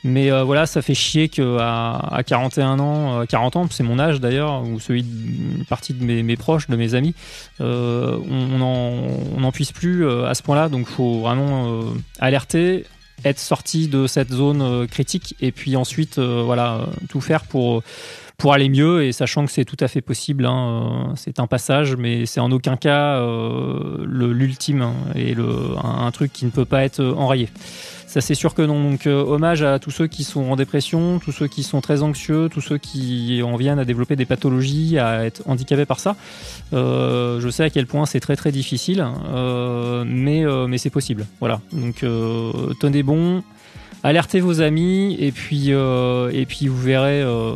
[0.05, 4.21] Mais euh, voilà, ça fait chier qu'à à 41 ans, 40 ans, c'est mon âge
[4.21, 7.15] d'ailleurs, ou celui d'une partie de mes, mes, proches, de mes amis,
[7.63, 10.69] euh, on n'en puisse plus euh, à ce point-là.
[10.69, 11.83] Donc il faut vraiment euh,
[12.19, 12.85] alerter,
[13.25, 17.83] être sorti de cette zone euh, critique, et puis ensuite, voilà, tout faire pour
[18.37, 20.47] pour aller mieux et sachant que c'est tout à fait possible.
[20.47, 25.35] Hein, c'est un passage, mais c'est en aucun cas euh, l'ultime hein, et
[25.83, 27.49] un, truc qui ne peut pas être enrayé.
[28.15, 28.81] Ça c'est sûr que non.
[28.81, 32.05] Donc euh, hommage à tous ceux qui sont en dépression, tous ceux qui sont très
[32.05, 36.15] anxieux, tous ceux qui en viennent à développer des pathologies, à être handicapés par ça.
[36.73, 41.27] Euh, je sais à quel point c'est très très difficile, euh, mais mais c'est possible.
[41.41, 41.61] Voilà.
[41.73, 42.05] Donc
[42.79, 43.43] tenez bon
[44.05, 47.55] alertez vos amis et puis euh, et puis vous verrez euh,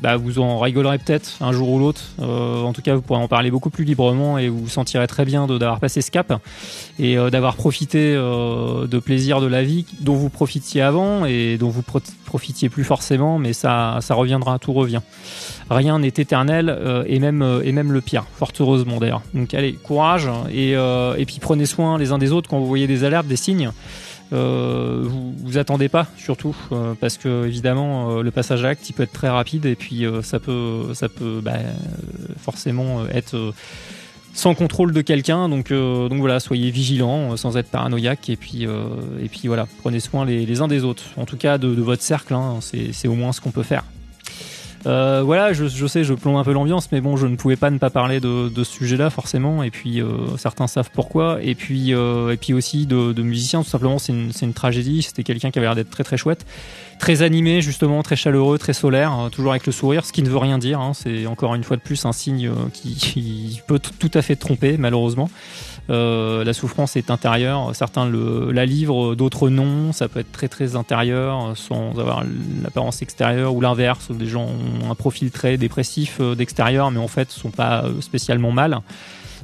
[0.00, 2.02] bah, vous en rigolerez peut-être un jour ou l'autre.
[2.20, 5.06] Euh, en tout cas vous pourrez en parler beaucoup plus librement et vous vous sentirez
[5.06, 6.32] très bien d'avoir passé ce cap
[6.98, 11.58] et euh, d'avoir profité euh, de plaisir de la vie dont vous profitiez avant et
[11.58, 15.00] dont vous pro profitiez plus forcément mais ça ça reviendra tout revient.
[15.70, 19.22] Rien n'est éternel euh, et même et même le pire fort heureusement d'ailleurs.
[19.34, 22.86] Donc allez courage et et puis prenez soin les uns des autres quand vous voyez
[22.86, 23.70] des alertes des signes
[24.32, 28.94] euh, vous, attendez pas surtout euh, parce que évidemment euh, le passage à l'acte il
[28.94, 31.08] peut être très rapide et puis ça peut ça
[31.42, 31.52] bah,
[32.38, 33.52] forcément être
[34.32, 35.48] sans contrôle de quelqu'un.
[35.48, 38.66] Donc donc voilà soyez vigilants sans être paranoïaque et puis
[39.44, 41.04] voilà prenez soin les, uns des autres.
[41.16, 43.84] En tout cas de, de votre cercle hein, c'est au moins ce qu'on peut faire
[44.86, 47.56] euh, voilà, je, je, sais, je plombe un peu l'ambiance, mais bon, je ne pouvais
[47.56, 49.62] pas ne pas parler de, de ce sujet-là forcément.
[49.62, 51.38] Et puis euh, certains savent pourquoi.
[51.42, 55.02] Et puis euh, et puis aussi de, de musiciens, tout simplement, c'est une, une, tragédie.
[55.02, 56.44] C'était quelqu'un qui avait l'air d'être très très chouette,
[56.98, 60.28] très animé justement, très chaleureux, très solaire, euh, toujours avec le sourire, ce qui ne
[60.28, 60.80] veut rien dire.
[60.80, 60.92] Hein.
[60.94, 64.76] c'est encore une fois de plus un signe qui, qui peut tout à fait tromper
[64.78, 65.30] malheureusement.
[65.90, 67.74] Euh, la souffrance est intérieure.
[67.74, 69.92] Certains la livrent, d'autres non.
[69.92, 72.24] Ça peut être très très intérieur sans avoir
[72.62, 74.10] l'apparence extérieure ou l'inverse.
[74.10, 78.00] Des gens ont un profil très dépressif euh, d'extérieur, mais en fait sont pas euh,
[78.00, 78.80] spécialement mal.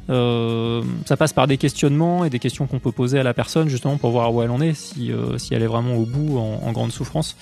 [0.08, 3.68] Euh, ça passe par des questionnements et des questions qu'on peut poser à la personne
[3.68, 6.38] justement pour voir où elle en est, si, euh, si elle est vraiment au bout
[6.38, 7.36] en, en grande souffrance.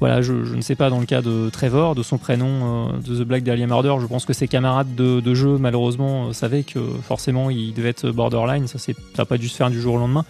[0.00, 2.98] Voilà, je, je, ne sais pas dans le cas de Trevor, de son prénom, euh,
[2.98, 6.32] de The Black Dahlia Murder, je pense que ses camarades de, de jeu, malheureusement, euh,
[6.32, 8.66] savaient que forcément il devait être borderline.
[8.66, 8.78] Ça
[9.18, 10.24] n'a pas dû se faire du jour au lendemain.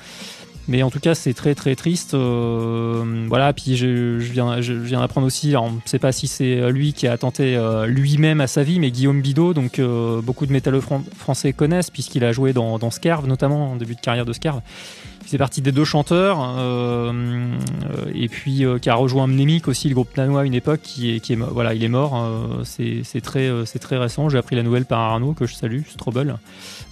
[0.68, 2.14] Mais en tout cas, c'est très très triste.
[2.14, 6.10] Euh, voilà, puis je, je viens, je viens d'apprendre aussi, alors, on ne sait pas
[6.10, 9.78] si c'est lui qui a attenté euh, lui-même à sa vie, mais Guillaume Bidot, donc
[9.78, 13.76] euh, beaucoup de métalleux fran français connaissent, puisqu'il a joué dans, dans Scarve, notamment en
[13.76, 14.60] début de carrière de Scarve.
[15.26, 17.50] Il fait partie des deux chanteurs, euh,
[18.14, 21.16] et puis euh, qui a rejoint Mnémic aussi, le groupe danois à une époque, qui
[21.16, 22.14] est, qui est voilà, il est mort.
[22.14, 24.28] Euh, c'est très, c'est très récent.
[24.28, 26.36] J'ai appris la nouvelle par Arnaud, que je salue, Strobel.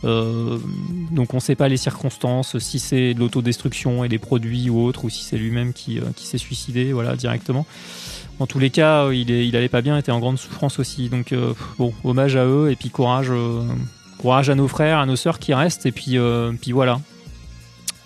[0.03, 4.85] Donc on ne sait pas les circonstances, si c'est de l'autodestruction et des produits ou
[4.85, 7.66] autre, ou si c'est lui-même qui, qui s'est suicidé, voilà, directement.
[8.41, 11.09] En tous les cas, il, est, il allait pas bien, était en grande souffrance aussi.
[11.09, 11.32] Donc
[11.78, 13.30] bon, hommage à eux et puis courage,
[14.18, 15.87] courage à nos frères, à nos sœurs qui restent.
[15.87, 16.18] Et puis,
[16.61, 16.99] puis voilà,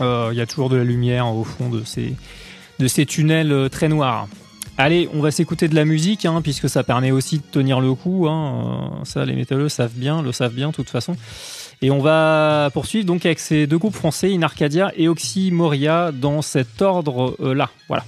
[0.00, 2.14] il euh, y a toujours de la lumière au fond de ces,
[2.78, 4.28] de ces tunnels euh, très noirs.
[4.76, 7.94] Allez, on va s'écouter de la musique, hein, puisque ça permet aussi de tenir le
[7.94, 8.28] coup.
[8.28, 8.90] Hein.
[9.00, 11.16] Euh, ça, les métalleux savent bien, le savent bien, de toute façon.
[11.82, 16.80] Et on va poursuivre donc avec ces deux groupes français, Inarcadia et Oxymoria, dans cet
[16.80, 17.70] ordre-là.
[17.88, 18.04] Voilà.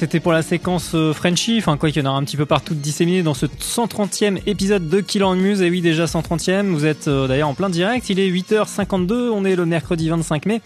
[0.00, 2.46] C'était pour la séquence euh, Frenchy, enfin quoi qu'il y en aura un petit peu
[2.46, 5.60] partout disséminé dans ce 130e épisode de Kill en Muse.
[5.60, 9.44] Et oui, déjà 130e, vous êtes euh, d'ailleurs en plein direct, il est 8h52, on
[9.44, 10.62] est le mercredi 25 mai.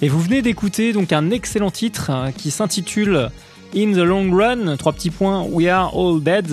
[0.00, 3.30] Et vous venez d'écouter donc un excellent titre euh, qui s'intitule
[3.74, 6.52] In the Long Run, trois petits points, We Are All Dead,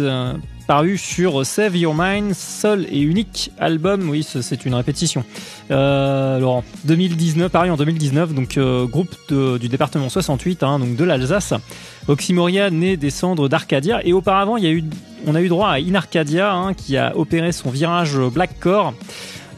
[0.65, 4.09] paru sur Save Your Mind, seul et unique album.
[4.09, 5.23] Oui, c'est une répétition.
[5.71, 11.03] Euh, Laurent, 2019, paru en 2019, donc euh, groupe du département 68, hein, donc de
[11.03, 11.53] l'Alsace.
[12.07, 14.83] Oxymoria né des cendres d'Arcadia et auparavant, il y a eu,
[15.25, 18.93] on a eu droit à Inarcadia hein, qui a opéré son virage blackcore.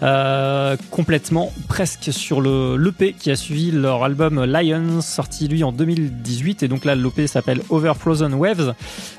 [0.03, 5.71] Euh, complètement presque sur le l'EP qui a suivi leur album Lions sorti lui en
[5.71, 8.75] 2018 et donc là l'EP s'appelle Over Frozen Waves.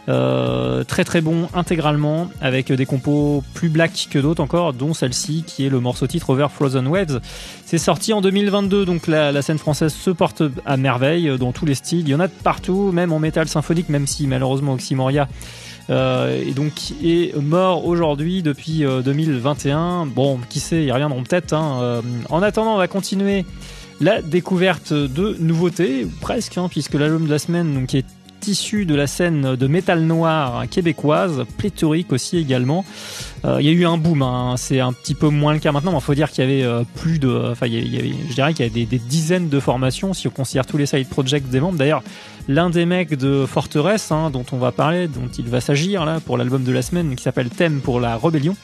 [0.08, 5.42] Euh, très très bon intégralement avec des compos plus black que d'autres encore dont celle-ci
[5.44, 7.20] qui est le morceau titre Over Frozen Waves.
[7.64, 11.66] C'est sorti en 2022 donc la, la, scène française se porte à merveille dans tous
[11.66, 12.06] les styles.
[12.06, 15.26] Il y en a de partout même en métal symphonique même si malheureusement Oxymoria
[15.90, 16.72] euh, et donc
[17.02, 19.78] est mort aujourd'hui depuis 2021.
[19.78, 21.52] Euh, bon, qui sait, ils reviendront peut-être.
[21.52, 21.78] Hein.
[21.82, 23.44] Euh, en attendant, on va continuer
[24.00, 28.06] la découverte de nouveautés, presque, hein, puisque l'album de la semaine, est
[28.46, 32.84] issu de la scène de métal noir québécoise, pléthorique aussi également.
[33.44, 34.54] Il y a eu un boom, hein.
[34.56, 36.84] c'est un petit peu moins le cas maintenant, mais il faut dire qu'il y avait
[36.96, 40.26] plus de, enfin, il y je dirais qu'il y avait des, dizaines de formations si
[40.26, 41.78] on considère tous les side projects des membres.
[41.78, 42.02] D'ailleurs,
[42.48, 46.20] l'un des mecs de Forteresse, hein, dont on va parler, dont il va s'agir là
[46.20, 48.56] pour l'album de la semaine, qui s'appelle Thème pour la rébellion.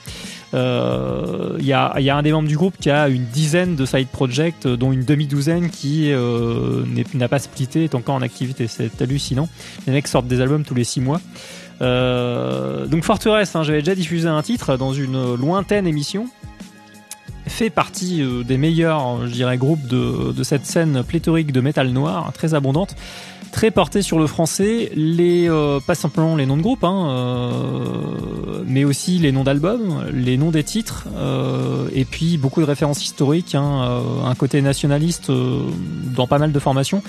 [0.55, 3.75] Euh, il y, a, y, a, un des membres du groupe qui a une dizaine
[3.75, 8.69] de side projects, dont une demi-douzaine qui euh, n'a pas splitté, est encore en activité.
[8.69, 9.49] C'est hallucinant.
[9.87, 11.21] Les mecs sortent des albums tous les six mois.
[11.83, 16.29] Euh, donc Forteresse, hein, j'avais déjà diffusé un titre dans une lointaine émission.
[17.47, 22.33] Fait partie euh, des meilleurs, je dirais, groupes de, cette scène pléthorique de métal noir,
[22.33, 22.97] très abondante
[23.55, 28.65] très porté sur le français, les euh, pas simplement les noms de groupes, hein, euh,
[28.67, 33.05] mais aussi les noms d'albums, les noms des titres, euh, et puis beaucoup de références
[33.05, 35.31] historiques, hein, un côté nationaliste
[36.17, 37.01] dans pas mal de formations,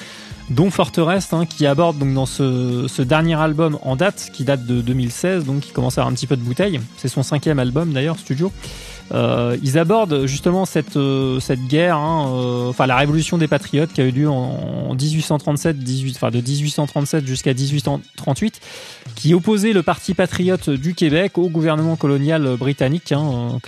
[0.50, 4.66] dont Forteresse, hein, qui aborde donc dans ce, ce, dernier album en date, qui date
[4.66, 6.80] de 2016, donc qui commence à avoir un petit peu de bouteille.
[6.98, 8.52] C'est son cinquième album d'ailleurs, studio.
[9.14, 13.94] Euh, ils abordent justement cette euh, cette guerre, hein, euh, enfin la révolution des patriotes
[13.94, 18.62] qui a eu lieu en, 1837, 18, enfin de 1837 jusqu'à 1838,
[19.14, 23.12] qui opposait le parti patriote du Québec au gouvernement colonial britannique.
[23.12, 23.60] Hein,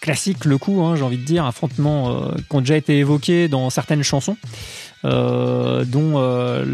[0.00, 3.68] classique le coup, hein, j'ai envie de dire, affrontement qui ont déjà été évoqués dans
[3.68, 4.36] certaines chansons.
[5.04, 6.64] Euh, dont euh,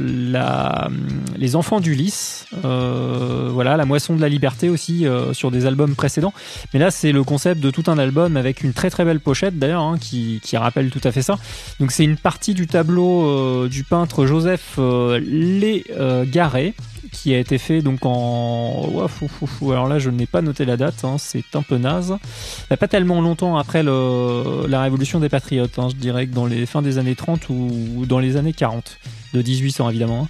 [1.36, 6.32] les enfants d'Ulysse, euh, voilà, la moisson de la liberté aussi sur des albums précédents.
[6.72, 9.58] Mais là, c'est le concept de tout un album avec une très très belle pochette
[9.58, 11.38] d'ailleurs hein, qui, rappelle tout à fait ça.
[11.80, 14.78] Donc c'est une partie du tableau du peintre Joseph
[15.20, 16.74] Légaré
[17.14, 18.90] qui a été fait donc en.
[19.62, 22.16] Alors là, je n'ai pas noté la date, hein, c'est un peu naze.
[22.68, 26.82] Pas tellement longtemps après la révolution des patriotes, hein, je dirais que dans les fins
[26.82, 28.98] des années 30 ou dans les années 40
[29.32, 30.28] de 1800 évidemment.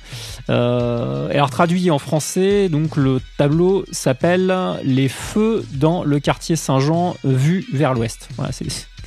[0.50, 4.54] Euh, alors traduit en français, donc le tableau s'appelle
[4.84, 8.28] Les feux dans le quartier Saint-Jean vu vers l'ouest.
[8.36, 8.64] Voilà, c'est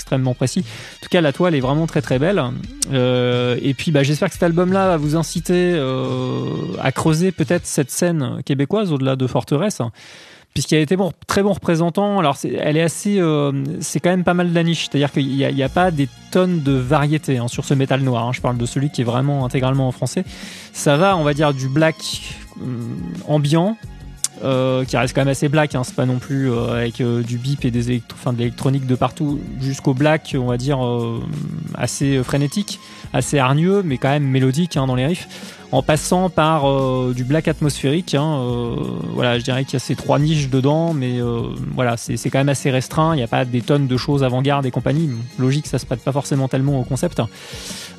[0.08, 0.60] extrêmement précis.
[0.60, 2.42] En tout cas, la toile est vraiment très très belle.
[2.94, 6.46] Euh, et puis, bah, j'espère que cet album-là va vous inciter euh,
[6.82, 9.82] à creuser peut-être cette scène québécoise au-delà de Forteresse
[10.54, 12.18] puisqu'il a été bon, très bon représentant.
[12.18, 15.28] Alors, elle est assez, euh, c'est quand même pas mal de la niche, c'est-à-dire qu'il
[15.28, 18.26] n'y a, pas des tonnes de variétés hein, sur ce métal noir.
[18.26, 18.32] Hein.
[18.34, 20.24] Je parle de celui qui est vraiment intégralement en français.
[20.74, 22.34] Ça va, on va dire, du black
[23.28, 23.78] ambiant
[24.44, 27.24] euh, qui reste quand même assez black, hein, c'est pas non plus euh, avec euh,
[27.24, 30.80] du bip et des enfin, de l'électronique de partout, jusqu'au black, on va dire
[31.76, 32.80] assez frénétique,
[33.14, 35.28] assez hargneux, mais quand même mélodique hein, dans les riffs,
[35.72, 36.64] en passant par
[37.14, 38.16] du black atmosphérique.
[38.16, 38.76] Hein,
[39.14, 41.20] voilà, je dirais qu'il y a ces trois niches dedans, mais
[41.76, 43.14] voilà, c'est quand même assez restreint.
[43.16, 45.10] Il n'y a pas des tonnes de choses avant-garde et compagnie.
[45.38, 47.22] Logique, ça se prête pas forcément tellement au concept.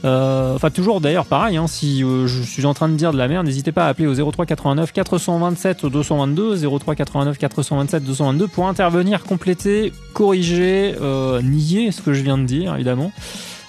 [0.04, 3.18] Euh, enfin, toujours d'ailleurs, pareil, hein, si euh, je suis en train de dire de
[3.18, 8.46] la merde, n'hésitez pas à appeler au 03 89 427 222, 03 89 427 222
[8.46, 13.12] pour intervenir, compléter, corriger, euh, nier ce que je viens de dire, évidemment.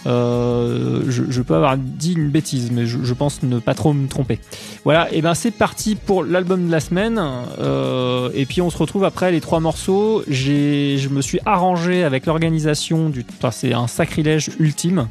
[0.06, 3.91] Euh, je, je, peux avoir dit une bêtise, mais je, je, pense ne pas trop
[3.93, 4.39] me tromper.
[4.86, 7.22] Voilà, et ben c'est parti pour l'album de la semaine.
[7.60, 10.24] Euh, et puis on se retrouve après les trois morceaux.
[10.28, 13.26] J'ai, je me suis arrangé avec l'organisation du.
[13.38, 15.08] Enfin, c'est un sacrilège ultime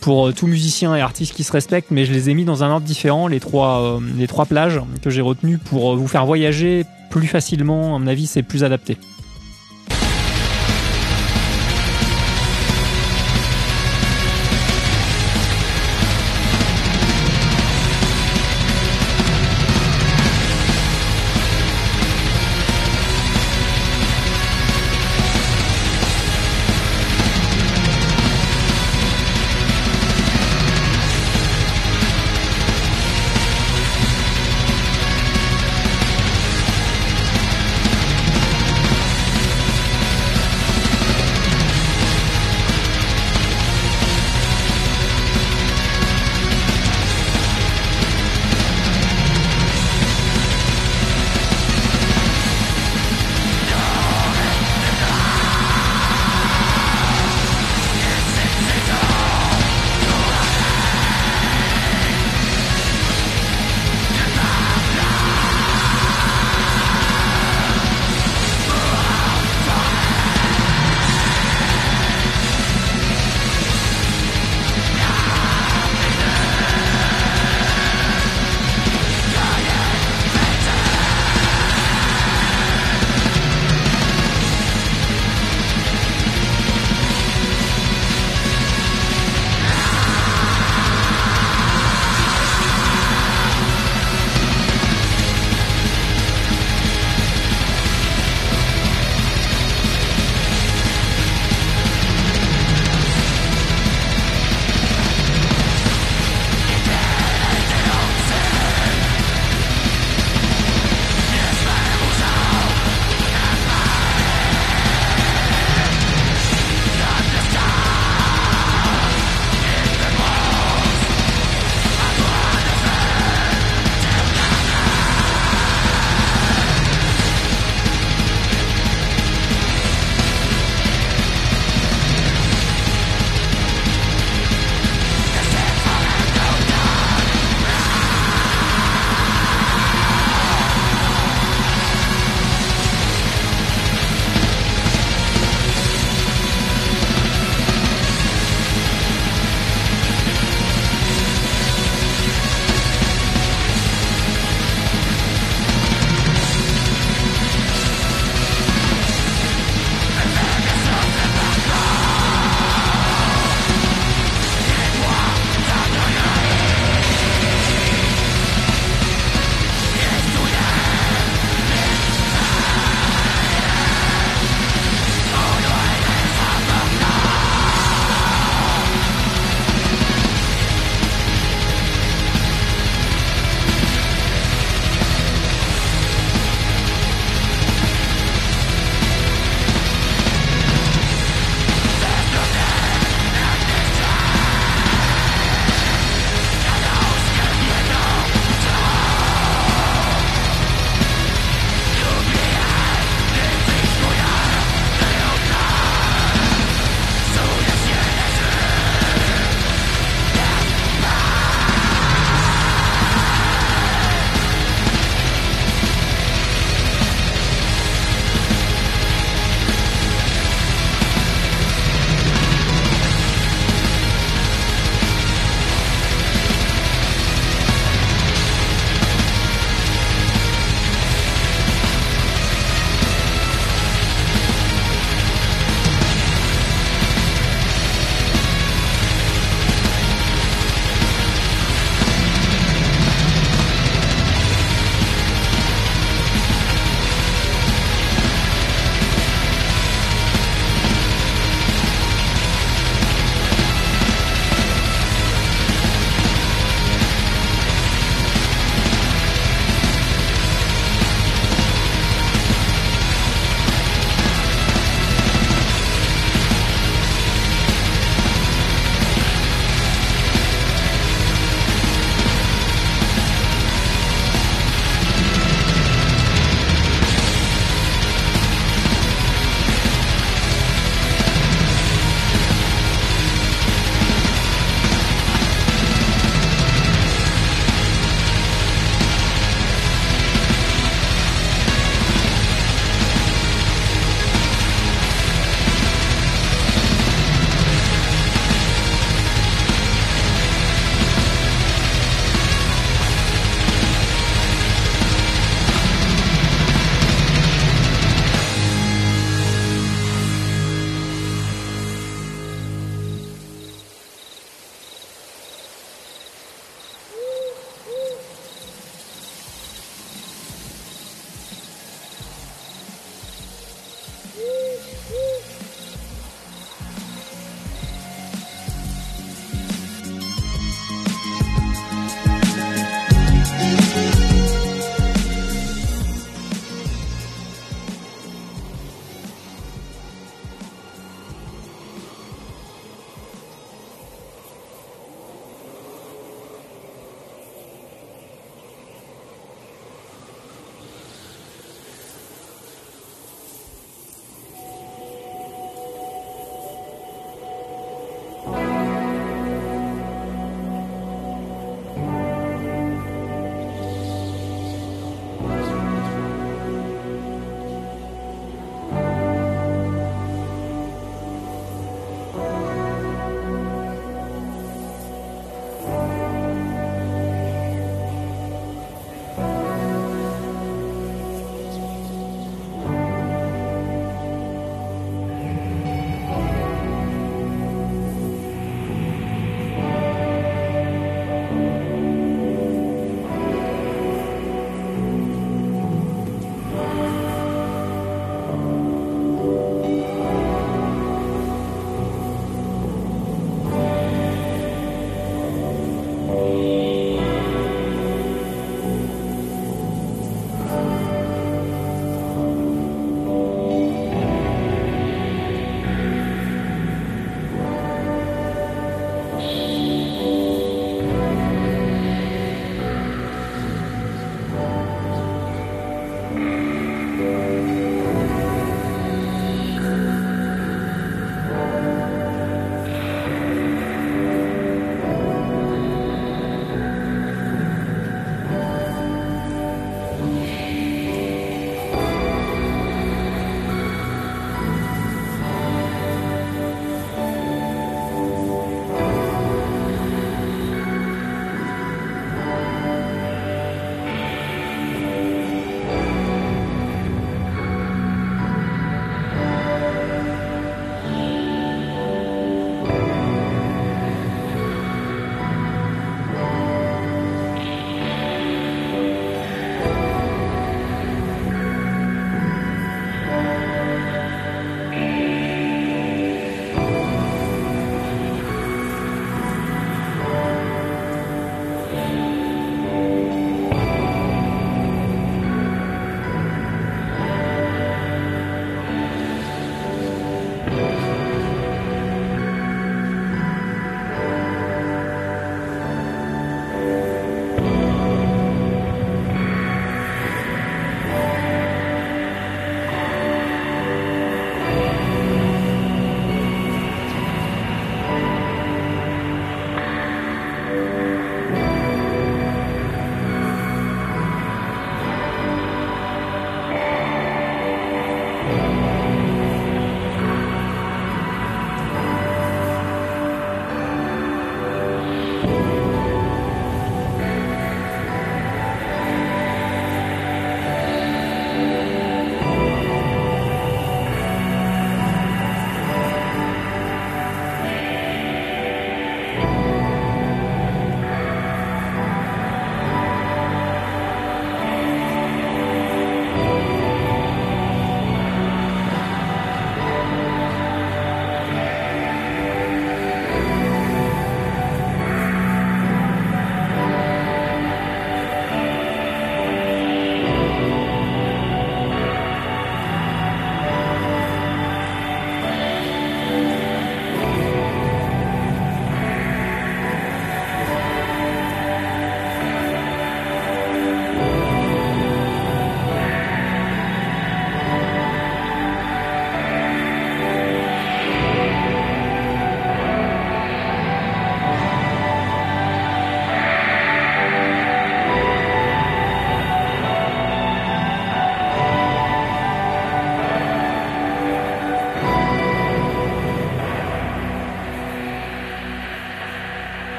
[0.00, 2.64] pour euh, tout musicien et artiste qui se respecte, mais je les ai mis dans
[2.64, 6.08] un ordre différent, les trois, euh, les trois plages que j'ai retenues pour euh, vous
[6.08, 7.96] faire voyager plus facilement.
[7.96, 8.96] À mon avis, c'est plus adapté.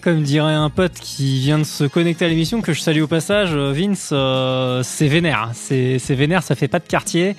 [0.00, 3.06] Comme dirait un pote qui vient de se connecter à l'émission, que je salue au
[3.06, 4.12] passage, Vince,
[4.86, 5.50] c'est vénère.
[5.54, 7.36] C'est vénère, ça fait pas de quartier.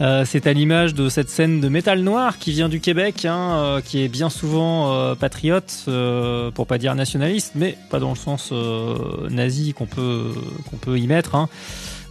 [0.00, 3.52] Euh, c'est à l'image de cette scène de métal noir qui vient du Québec, hein,
[3.56, 5.86] euh, qui est bien souvent euh, patriote,
[6.54, 8.52] pour pas dire nationaliste, mais pas dans le sens
[9.28, 10.32] nazi qu'on peut
[10.70, 11.34] qu'on peut y mettre.
[11.34, 11.48] Hein.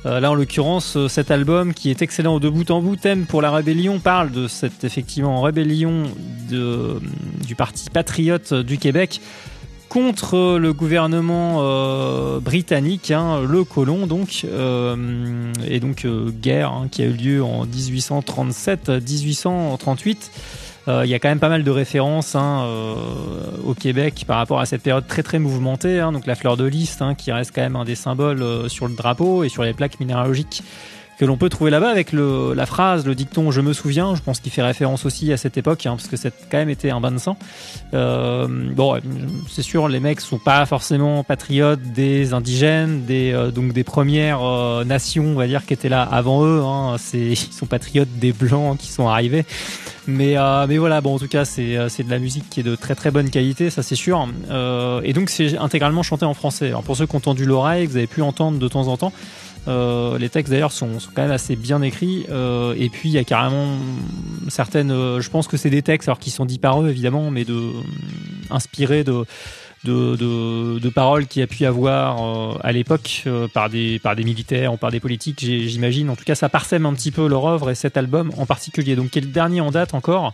[0.05, 3.51] là, en l'occurrence, cet album qui est excellent de bout en bout, thème pour la
[3.51, 6.03] rébellion, parle de cette effectivement rébellion
[6.49, 9.19] du parti patriote du Québec
[9.89, 16.87] contre le gouvernement euh, britannique, hein, le colon donc, euh, et donc euh, guerre hein,
[16.89, 20.17] qui a eu lieu en 1837-1838.
[21.03, 22.65] Il y a quand même pas mal de références hein,
[23.63, 25.99] au Québec par rapport à cette période très très mouvementée.
[26.11, 29.43] donc la fleur de lys qui reste quand même un des symboles sur le drapeau
[29.43, 30.63] et sur les plaques minéralogiques
[31.19, 34.21] que l'on peut trouver là-bas avec le, la phrase, le dicton Je me souviens, je
[34.21, 36.91] pense qu'il fait référence aussi à cette époque, hein, parce que c'est quand même été
[36.91, 37.35] un bain de sang.
[37.93, 38.97] Euh, bon,
[39.49, 44.41] c'est sûr, les mecs sont pas forcément patriotes des indigènes, des, euh, donc des premières
[44.41, 46.61] euh, nations, on va dire, qui étaient là avant eux.
[46.63, 49.43] Hein, ils sont patriotes des blancs qui sont arrivés.
[50.07, 52.63] Mais, euh, mais voilà, bon, en tout cas, c'est, c'est de la musique qui est
[52.63, 54.25] de très très bonne qualité, ça c'est sûr.
[55.03, 56.67] et donc, c'est intégralement chanté en français.
[56.67, 59.11] Alors, pour ceux qui ont entendu l'oreille, vous avez pu entendre de temps en temps.
[59.69, 62.25] Euh, les textes d'ailleurs sont, quand même assez bien écrits.
[62.29, 63.77] Euh, et puis il y a carrément
[64.47, 67.29] certaines, euh, je pense que c'est des textes alors qui sont dits par eux évidemment,
[67.29, 67.71] mais de
[68.49, 74.73] inspirés de paroles qu'il y a pu avoir à l'époque par des par des militaires
[74.73, 76.09] ou par des politiques, j'imagine.
[76.09, 78.95] En tout cas, ça parsème un petit peu leur œuvre et cet album en particulier.
[78.95, 80.33] Donc, qui est le dernier en date encore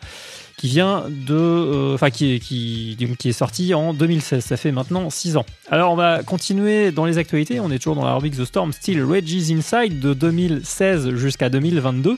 [0.58, 4.44] qui vient de, euh, enfin qui, qui, qui est sorti en 2016.
[4.44, 5.46] Ça fait maintenant 6 ans.
[5.70, 7.60] Alors on va continuer dans les actualités.
[7.60, 12.18] On est toujours dans la rubrique The Storm Still Rages Inside de 2016 jusqu'à 2022.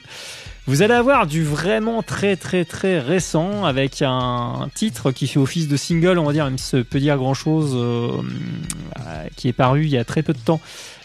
[0.67, 5.69] Vous allez avoir du vraiment très très très récent avec un titre qui fait office
[5.69, 8.21] de single, on va dire, même si ça peut dire grand chose, euh,
[9.37, 10.59] qui est paru il y a très peu de temps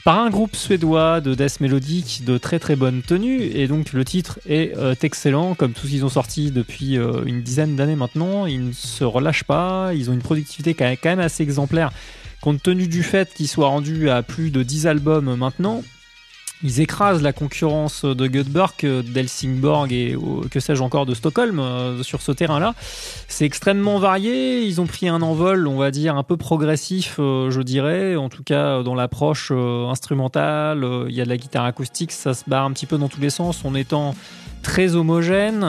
[0.05, 3.43] par un groupe suédois de death mélodique de très très bonne tenue.
[3.43, 5.55] Et donc le titre est euh, excellent.
[5.55, 8.47] Comme tous qu'ils ont sorti depuis euh, une dizaine d'années maintenant.
[8.47, 9.93] Ils ne se relâchent pas.
[9.95, 11.91] Ils ont une productivité quand même assez exemplaire
[12.43, 15.83] compte tenu du fait qu'ils soient rendus à plus de 10 albums maintenant
[16.62, 20.16] ils écrasent la concurrence de Göteborg, d'Helsingborg et
[20.51, 22.74] que sais-je encore de Stockholm euh, sur ce terrain-là.
[23.28, 24.62] C'est extrêmement varié.
[24.62, 28.16] Ils ont pris un envol, on va dire, un peu progressif, euh, je dirais.
[28.16, 32.34] En tout cas, dans l'approche euh, instrumentale, il y a de la guitare acoustique, ça
[32.34, 34.14] se barre un petit peu dans tous les sens en étant
[34.62, 35.64] très homogène,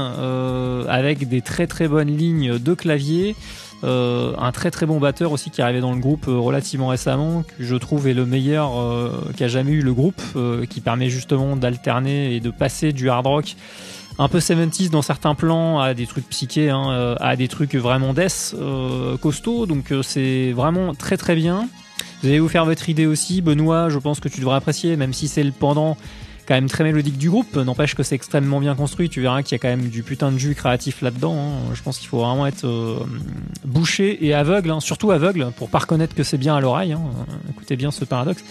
[0.87, 3.35] avec des très très bonnes lignes de clavier.
[3.83, 6.87] Euh, un très très bon batteur aussi qui est arrivé dans le groupe euh, relativement
[6.87, 10.21] récemment, que je trouve est le meilleur euh, qu'a jamais eu le groupe,
[10.69, 13.55] qui permet justement d'alterner et de passer du hard rock
[14.19, 18.13] un peu 70s dans certains plans à des trucs psychés, hein, à des trucs vraiment
[18.13, 18.55] death,
[19.21, 19.65] costauds.
[19.65, 21.67] Donc c'est vraiment très très bien.
[22.21, 23.41] Vous allez vous faire votre idée aussi.
[23.41, 25.97] Benoît, je pense que tu devrais apprécier, même si c'est le pendant
[26.47, 27.55] quand même très mélodique du groupe.
[27.55, 29.09] N'empêche que c'est extrêmement bien construit.
[29.09, 31.35] Tu verras qu'il y a quand même du putain de jus créatif là-dedans.
[31.35, 31.73] Hein.
[31.73, 32.99] Je pense qu'il faut vraiment être euh,
[33.65, 34.79] bouché et aveugle, hein.
[34.79, 36.93] surtout aveugle, pour pas reconnaître que c'est bien à l'oreille.
[36.93, 37.01] Hein.
[37.49, 38.43] Écoutez bien ce paradoxe.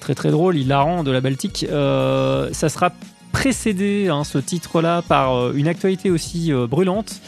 [0.00, 1.66] Très très drôle, hilarant de la Baltique.
[1.68, 2.92] Euh, ça sera
[3.32, 7.20] précédé, ce titre-là, par euh, une actualité aussi brûlante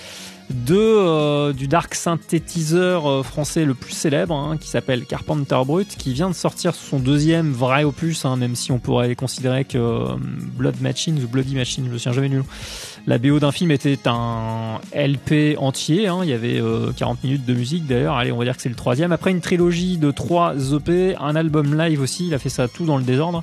[0.50, 5.96] de euh, du dark synthétiseur euh, français le plus célèbre hein, qui s'appelle Carpenter Brut
[5.96, 9.78] qui vient de sortir son deuxième vrai opus hein, même si on pourrait considérer que
[9.78, 12.42] euh, Blood Machine ou Bloody Machine je me souviens jamais nul
[13.06, 16.62] la BO d'un film était un LP entier hein, il y avait
[16.96, 19.40] 40 minutes de musique d'ailleurs allez on va dire que c'est le troisième après une
[19.40, 23.04] trilogie de trois EP un album live aussi il a fait ça tout dans le
[23.04, 23.42] désordre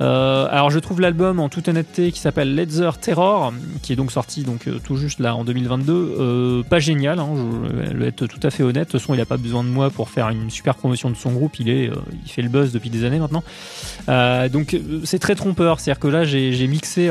[0.00, 3.52] euh, alors je trouve l'album en toute honnêteté qui s'appelle Let's Terror,
[3.82, 7.18] qui est donc sorti donc euh, tout juste là en 2022, euh, pas génial.
[7.18, 7.28] Hein,
[7.90, 8.88] je vais être tout à fait honnête.
[8.88, 11.16] De toute façon, il a pas besoin de moi pour faire une super promotion de
[11.16, 11.58] son groupe.
[11.58, 11.90] Il est,
[12.24, 13.42] il fait le buzz depuis des années maintenant.
[14.50, 15.80] donc c'est très trompeur.
[15.80, 17.10] C'est-à-dire que là j'ai mixé.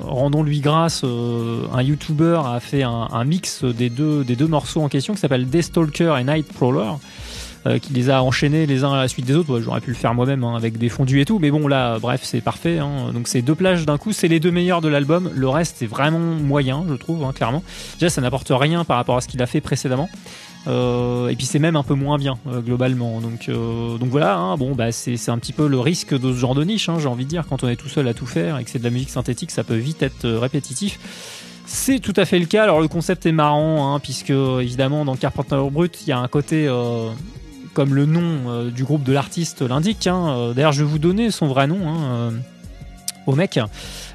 [0.00, 4.88] Rendons-lui grâce, un YouTuber a fait un, un, mix des deux, des deux morceaux en
[4.88, 6.90] question qui s'appelle Stalker et Night Prowler.
[7.66, 9.60] Euh, qui les a enchaînés les uns à la suite des autres.
[9.60, 12.20] J'aurais pu le faire moi-même hein, avec des fondus et tout, mais bon là, bref,
[12.22, 12.78] c'est parfait.
[12.78, 13.12] Hein.
[13.12, 15.30] Donc c'est deux plages d'un coup, c'est les deux meilleurs de l'album.
[15.34, 17.64] Le reste c'est vraiment moyen, je trouve, hein, clairement.
[17.98, 20.08] Déjà, ça n'apporte rien par rapport à ce qu'il a fait précédemment.
[20.66, 23.20] Euh, et puis c'est même un peu moins bien euh, globalement.
[23.20, 26.64] Donc, donc voilà, bon bah c'est un petit peu le risque de ce genre de
[26.64, 27.44] niche, j'ai envie de dire.
[27.48, 29.50] Quand on est tout seul à tout faire et que c'est de la musique synthétique,
[29.50, 30.98] ça peut vite être répétitif.
[31.66, 32.62] C'est tout à fait le cas.
[32.62, 36.66] Alors le concept est marrant, puisque évidemment dans Carpenter Brut, il y a un côté
[37.78, 40.08] comme le nom euh, du groupe de l'artiste l'indique.
[40.08, 40.30] Hein.
[40.30, 41.78] Euh, d'ailleurs, je vais vous donner son vrai nom.
[41.86, 42.32] Hein,
[43.28, 43.60] au mec.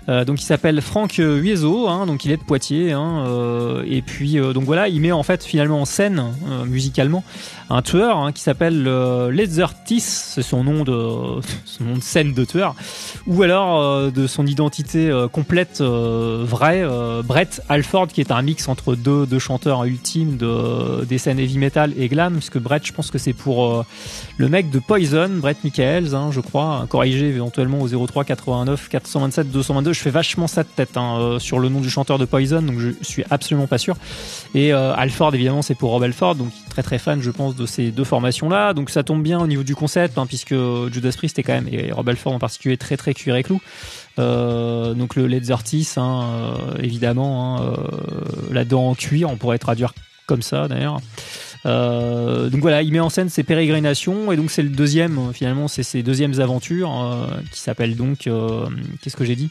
[0.10, 4.02] Euh, donc il s'appelle Franck Huizeau, hein, donc il est de Poitiers, hein, euh, et
[4.02, 6.24] puis euh, donc voilà, il met en fait finalement en scène
[6.68, 7.24] musicalement
[7.70, 8.90] un tueur hein, qui s'appelle
[9.86, 12.76] Tis, c'est son nom de son nom de scène de tueur,
[13.28, 16.86] ou alors de son identité complète vraie,
[17.24, 21.58] Brett Alford, qui est un mix entre deux, deux chanteurs ultimes de des scènes heavy
[21.58, 23.86] metal et glam, puisque Brett, je pense que c'est pour
[24.38, 29.52] le mec de Poison, Brett Michaels, hein, je crois, corrigé éventuellement au 03 89 427
[29.52, 32.26] 222 je fais vachement ça de tête hein, euh, sur le nom du chanteur de
[32.26, 33.96] Poison, donc je suis absolument pas sûr.
[34.54, 37.66] Et euh, Alford, évidemment, c'est pour Rob Alford, donc très très fan, je pense, de
[37.66, 38.74] ces deux formations-là.
[38.74, 40.54] Donc ça tombe bien au niveau du concept, hein, puisque
[40.92, 43.62] Judas Priest est quand même, et Rob Alford en particulier, très très cuir et clou.
[44.20, 47.74] Euh, donc le Led Zertis, hein, évidemment, hein,
[48.52, 49.94] la dent en cuir, on pourrait traduire
[50.28, 51.00] comme ça d'ailleurs.
[51.66, 55.34] Euh, donc voilà, il met en scène ses pérégrinations et donc c'est le deuxième euh,
[55.34, 58.30] finalement, c'est ses deuxièmes aventures euh, qui s'appelle donc
[59.02, 59.50] qu'est-ce que j'ai dit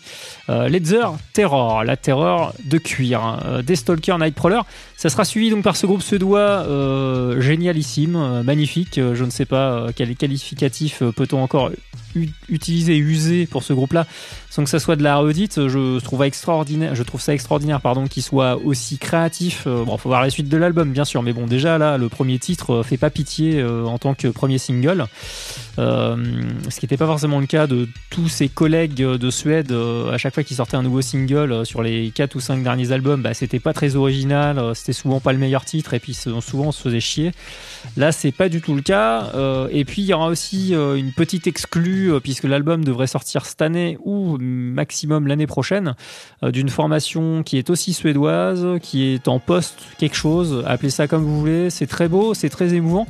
[0.48, 4.60] Ledger Terror, la terreur de cuir, des Stalker Nightcrawler.
[4.96, 6.66] Ça sera suivi donc par ce groupe suédois
[7.38, 8.96] génialissime, magnifique.
[8.96, 11.70] je ne sais pas quel qualificatif peut-on encore
[12.48, 14.06] utiliser, user pour ce groupe-là
[14.52, 15.66] sans que ça soit de la redite.
[15.68, 19.64] Je trouve extraordinaire, je trouve ça extraordinaire, pardon, qu'il soit aussi créatif.
[19.66, 22.10] Euh, bon, faut voir la suite de l'album, bien sûr, mais bon, déjà là, le
[22.10, 25.06] premier titre euh, fait pas pitié euh, en tant que premier single.
[25.76, 29.72] Ce qui n'était pas forcément le cas de tous ses collègues de Suède.
[29.72, 33.22] à chaque fois qu'ils sortaient un nouveau single sur les 4 ou 5 derniers albums,
[33.22, 36.72] bah, c'était pas très original, c'était souvent pas le meilleur titre, et puis souvent on
[36.72, 37.32] se faisait chier.
[37.96, 39.32] Là, c'est pas du tout le cas.
[39.70, 43.98] et puis il y aura aussi une petite exclue, puisque l'album devrait sortir cette année
[44.04, 45.94] ou maximum l'année prochaine
[46.42, 51.08] euh, d'une formation qui est aussi suédoise, qui est en poste quelque chose, appelez ça
[51.08, 53.06] comme vous voulez, c'est très beau, c'est très émouvant.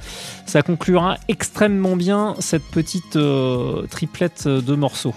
[0.47, 5.15] Ça conclura extrêmement bien cette petite euh, triplette de morceaux.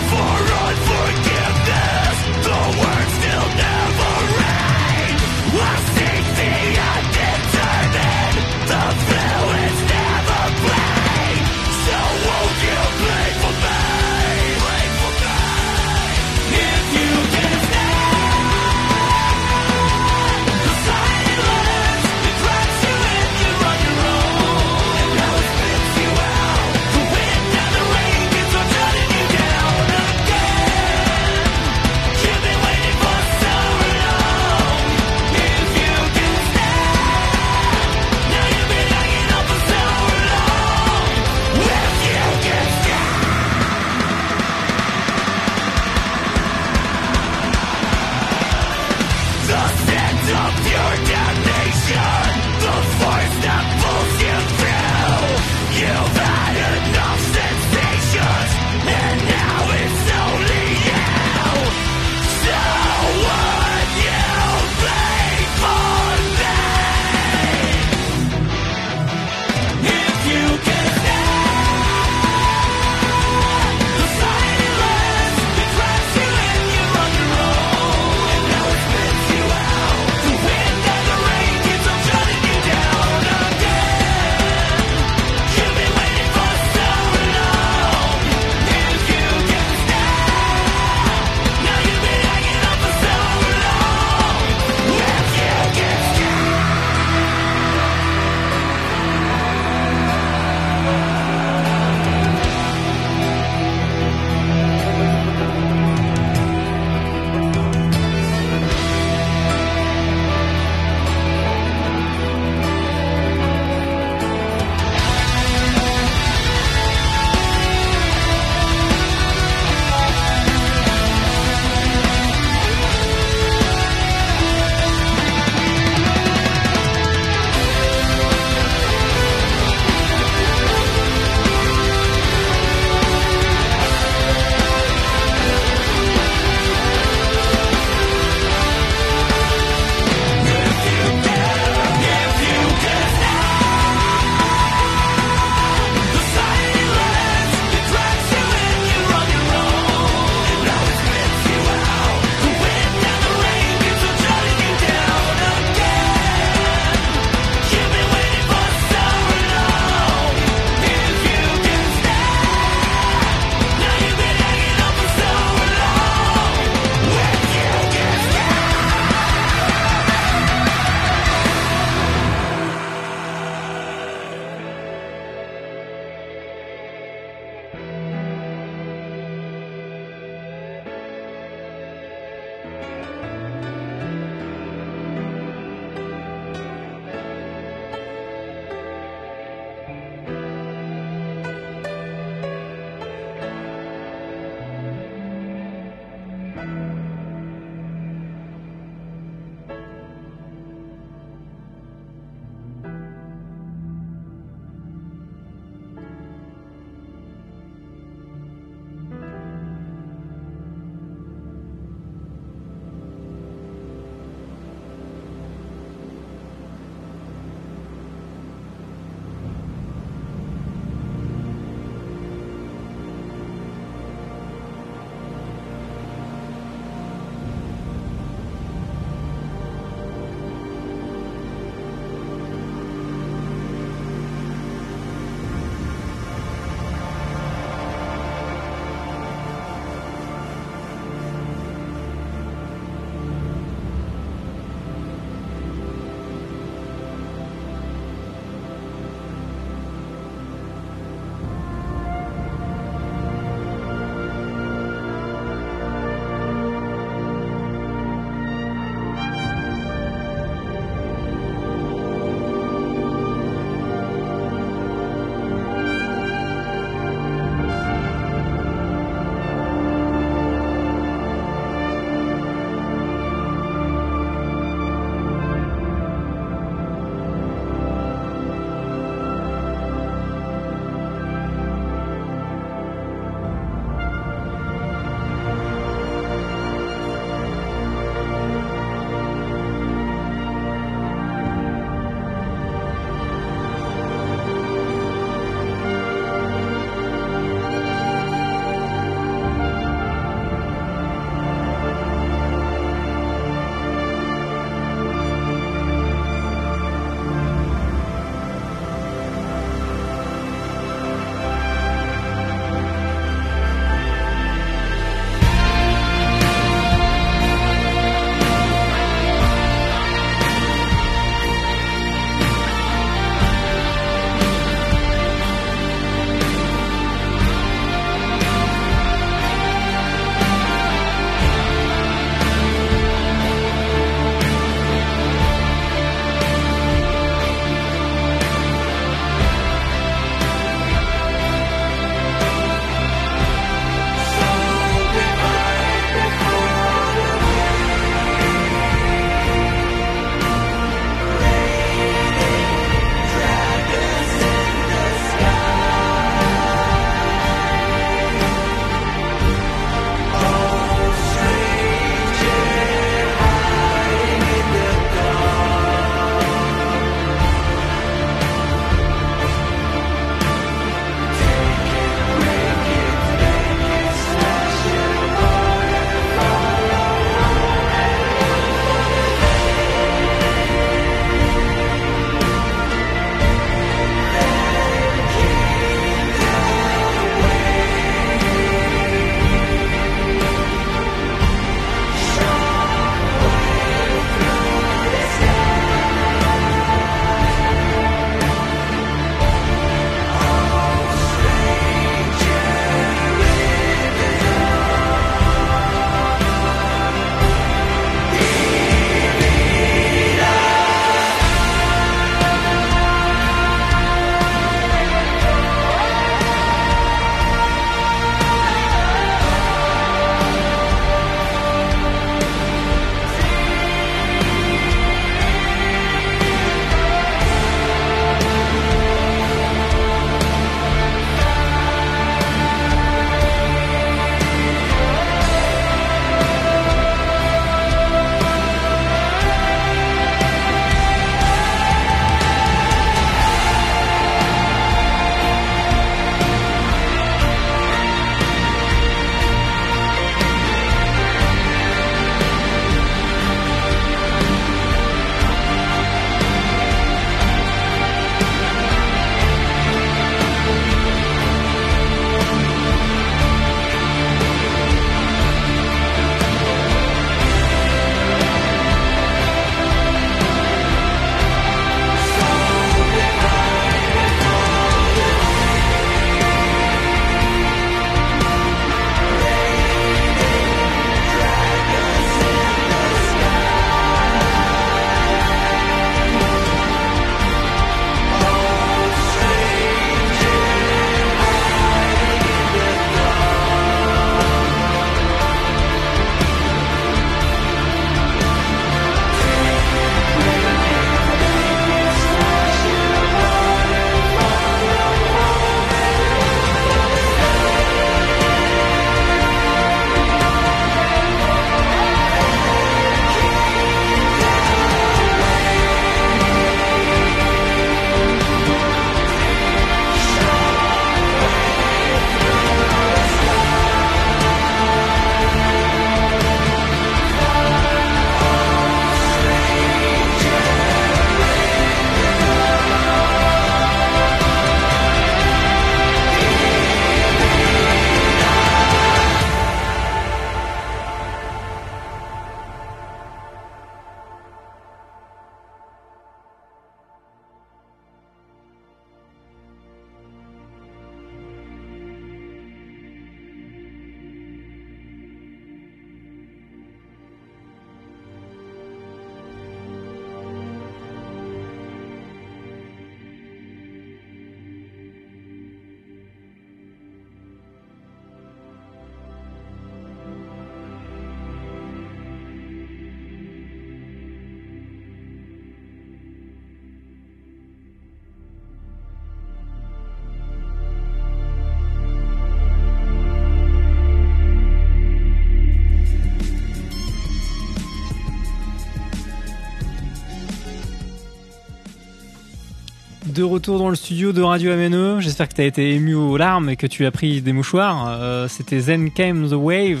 [593.36, 596.38] De retour dans le studio de Radio MNE, j'espère que tu as été ému aux
[596.38, 598.06] larmes et que tu as pris des mouchoirs.
[598.08, 600.00] Euh, C'était Zen Came the Wave,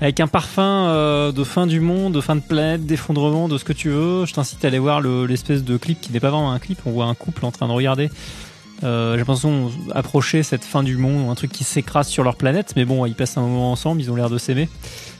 [0.00, 3.64] avec un parfum euh, de fin du monde, de fin de planète, d'effondrement, de ce
[3.64, 4.24] que tu veux.
[4.24, 6.92] Je t'incite à aller voir l'espèce de clip qui n'est pas vraiment un clip, on
[6.92, 8.08] voit un couple en train de regarder.
[8.84, 12.72] Euh, J'ai l'impression approcher cette fin du monde, un truc qui s'écrase sur leur planète,
[12.74, 14.70] mais bon, ils passent un moment ensemble, ils ont l'air de s'aimer.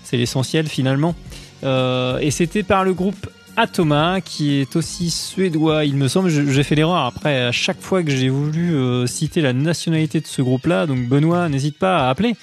[0.05, 1.15] C'est l'essentiel finalement.
[1.63, 6.29] Et c'était par le groupe Atoma, qui est aussi suédois, il me semble.
[6.29, 10.27] J'ai fait l'erreur après à chaque fois que j'ai voulu euh, citer la nationalité de
[10.27, 10.87] ce groupe-là.
[10.87, 12.37] Donc Benoît, n'hésite pas à appeler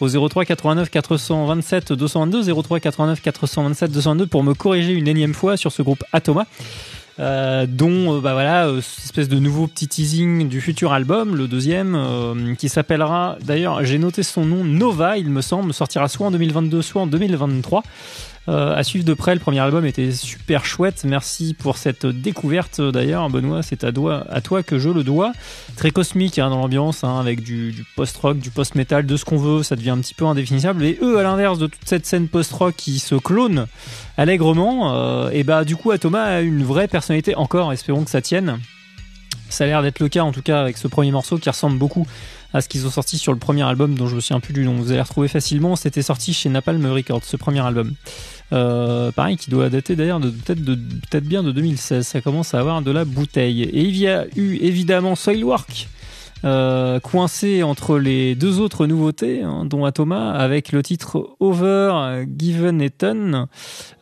[0.00, 5.56] au 03 89 427 222 03 89 427 222 pour me corriger une énième fois
[5.56, 6.46] sur ce groupe Atoma.
[7.18, 11.34] Euh, dont euh, bah voilà euh, cette espèce de nouveau petit teasing du futur album,
[11.34, 16.26] le deuxième, qui s'appellera d'ailleurs, j'ai noté son nom, Nova, il me semble, sortira soit
[16.26, 17.82] en 2022, soit en 2023.
[18.48, 21.04] Euh, à suivre de près, le premier album était super chouette.
[21.04, 23.62] Merci pour cette découverte d'ailleurs, Benoît.
[23.62, 25.32] C'est à, toi que je le dois.
[25.76, 29.62] Très cosmique hein, dans l'ambiance, hein, avec du, post-rock, du post-metal, de ce qu'on veut.
[29.62, 30.84] Ça devient un petit peu indéfinissable.
[30.84, 33.66] Et eux, à l'inverse de toute cette scène post-rock qui se clone
[34.16, 37.72] allègrement, euh, et bah du coup, Atoma a une vraie personnalité encore.
[37.72, 38.58] Espérons que ça tienne.
[39.48, 41.78] Ça a l'air d'être le cas en tout cas avec ce premier morceau qui ressemble
[41.78, 42.06] beaucoup
[42.52, 44.64] à ce qu'ils ont sorti sur le premier album dont je me souviens plus du
[44.64, 44.74] nom.
[44.74, 45.76] Vous allez retrouver facilement.
[45.76, 47.94] C'était sorti chez Napalm Records, ce premier album.
[48.52, 52.06] Euh, pareil, qui doit dater d'ailleurs de peut-être bien de 2016.
[52.06, 53.62] Ça commence à avoir de la bouteille.
[53.62, 55.88] Et il y a eu évidemment Soilwork.
[56.44, 62.82] Euh, coincé entre les deux autres nouveautés, hein, dont Atoma, avec le titre Over Given
[62.82, 63.48] Eton.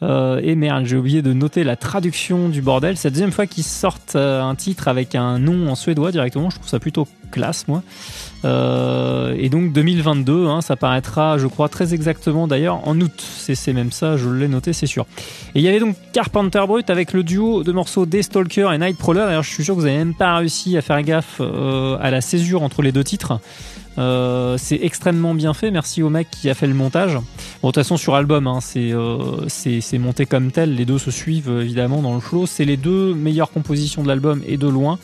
[0.03, 2.97] Euh, et merde, j'ai oublié de noter la traduction du bordel.
[2.97, 6.51] C'est la deuxième fois qu'ils sortent un titre avec un nom en suédois directement.
[6.51, 7.82] Je trouve ça plutôt classe, moi.
[8.44, 13.12] Euh, et donc 2022, hein, ça paraîtra, je crois, très exactement d'ailleurs en août.
[13.20, 15.05] C'est même ça, je l'ai noté, c'est sûr.
[15.55, 19.24] Et il y avait donc Carpenter Brut avec le duo de morceaux Stalker et Nightcrawler.
[19.27, 22.11] D'ailleurs, je suis sûr que vous n'avez même pas réussi à faire gaffe euh, à
[22.11, 23.40] la césure entre les deux titres.
[23.97, 25.70] Euh, c'est extrêmement bien fait.
[25.70, 27.15] Merci au mec qui a fait le montage.
[27.15, 30.74] Bon, de toute façon, sur album, hein, c'est monté comme tel.
[30.74, 32.47] Les deux se suivent évidemment dans le flow.
[32.47, 34.98] C'est les deux meilleures compositions de l'album et de loin.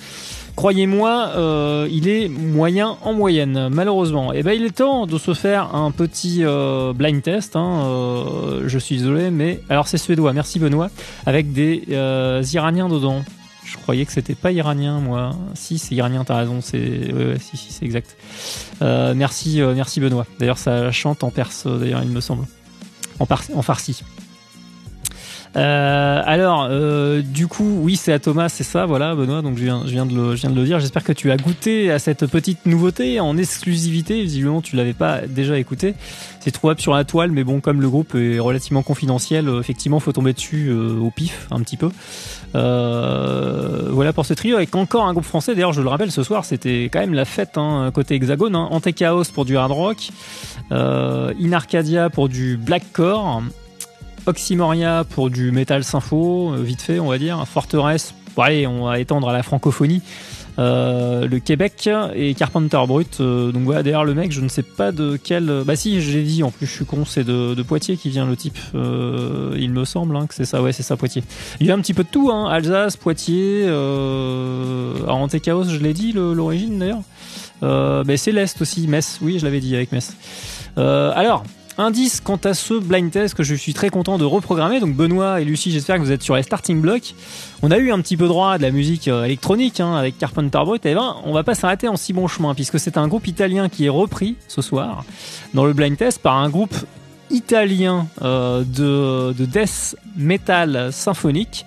[0.57, 4.33] Croyez-moi, euh, il est moyen en moyenne, malheureusement.
[4.33, 7.57] Et eh ben, il est temps de se faire un petit euh, blind test.
[7.57, 10.33] Hein, euh, je suis désolé, mais alors c'est suédois.
[10.33, 10.91] Merci Benoît,
[11.27, 11.85] avec des
[12.53, 13.23] Iraniens dedans.
[13.65, 15.31] Je croyais que c'était pas iranien, moi.
[15.55, 16.61] Si, c'est iranien, t'as raison.
[16.61, 18.17] C'est, ouais, si, si, c'est exact.
[18.81, 20.27] merci, merci Benoît.
[20.39, 22.47] D'ailleurs, ça chante en perse, d'ailleurs, il me semble,
[23.19, 24.03] en, en farsi.
[25.57, 29.43] Euh, alors, euh, du coup, oui, c'est à Thomas, c'est ça, voilà, Benoît.
[29.43, 30.81] Donc je viens, de le, dire.
[30.81, 34.23] J'espère que tu as goûté à cette petite nouveauté en exclusivité.
[34.23, 35.95] Visiblement, tu l'avais pas déjà écouté.
[36.41, 40.01] C'est trouvable sur la toile, mais bon, comme le groupe est relativement confidentiel, euh, effectivement,
[40.01, 41.91] faut tomber dessus au pif un petit peu.
[42.53, 45.55] Voilà pour ce trio avec encore un groupe français.
[45.55, 48.55] D'ailleurs, je le rappelle, ce soir, c'était quand même la fête hein, côté Hexagone.
[48.55, 48.69] Hein.
[48.71, 50.11] Antechaos pour du hard rock,
[50.73, 53.43] euh, Inarcadia pour du blackcore,
[54.27, 57.47] Oxymoria pour du metal sympho, euh, vite fait, on va dire.
[57.47, 60.03] Forteresse, allez, on va étendre à la francophonie.
[60.59, 63.21] Euh, le Québec et Carpenter Brut.
[63.21, 65.63] Euh, donc voilà, d'ailleurs le mec, je ne sais pas de quel.
[65.65, 66.43] Bah si, je l'ai dit.
[66.43, 67.05] En plus, je suis con.
[67.05, 68.59] C'est de, Poitiers qui vient le type.
[68.75, 70.61] il me semble hein, que c'est ça.
[70.63, 71.23] Ouais, c'est ça, Poitiers.
[71.61, 72.31] Il y a un petit peu de tout.
[72.31, 73.65] Hein, Alsace, Poitiers.
[73.67, 78.05] Euh, alors Chaos, je l'ai dit l'origine d'ailleurs.
[78.05, 78.87] Mais c'est l'est aussi.
[78.87, 79.19] Metz.
[79.23, 80.15] Oui, je l'avais dit avec Metz.
[80.77, 81.45] alors,
[81.81, 84.81] Indice quant à ce blind test que je suis très content de reprogrammer.
[84.81, 87.15] Donc Benoît et Lucie, j'espère que vous êtes sur les starting blocks.
[87.63, 90.19] On a eu un petit peu droit à de la musique euh, électronique hein, avec
[90.19, 90.85] Carpenter Brut.
[90.85, 93.71] Et ben, on va pas s'arrêter en si bon chemin puisque c'est un groupe italien
[93.71, 95.07] qui est repris ce soir
[95.55, 96.75] dans le blind test par un groupe
[97.31, 101.65] italien euh, de death metal symphonique.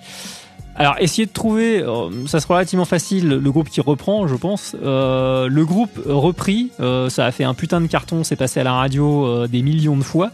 [0.76, 4.74] Alors, essayez de trouver, euh, ça sera relativement facile, le groupe qui reprend, je pense.
[4.82, 8.64] Euh, le groupe repris, euh, ça a fait un putain de carton, c'est passé à
[8.64, 10.32] la radio des millions de fois.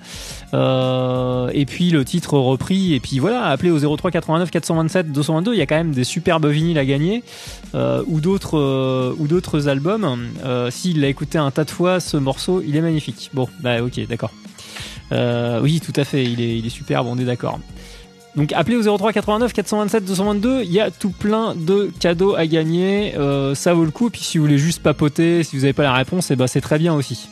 [0.52, 5.58] et puis le titre repris, et puis voilà, appelez au 03 89 427 222, il
[5.58, 7.22] y a quand même des superbes vinyles à gagner,
[7.74, 10.26] ou d'autres ou d'autres albums.
[10.70, 13.30] S'il l'a écouté un tas de fois, ce morceau, il est magnifique.
[13.34, 14.32] Bon, bah ok, d'accord.
[15.62, 17.58] oui, tout à fait, il est, il est superbe, on est d'accord.
[18.36, 22.46] Donc appelez au 03 89 427 222, il y a tout plein de cadeaux à
[22.46, 24.10] gagner, euh, ça vaut le coup.
[24.10, 26.60] Puis si vous voulez juste papoter, si vous n'avez pas la réponse, eh ben c'est
[26.60, 27.28] très bien aussi.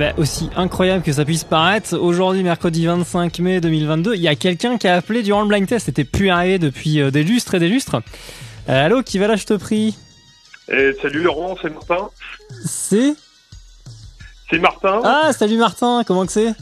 [0.00, 4.34] Bah, aussi incroyable que ça puisse paraître, aujourd'hui, mercredi 25 mai 2022, il y a
[4.34, 5.84] quelqu'un qui a appelé durant le blind test.
[5.84, 7.96] C'était plus arrivé depuis euh, des lustres et des lustres.
[8.70, 9.94] Euh, allô, qui va là, je te prie
[10.72, 12.08] Et salut Laurent, c'est Martin.
[12.64, 13.14] C'est
[14.48, 15.02] C'est Martin.
[15.04, 16.54] Ah, salut Martin, comment que c'est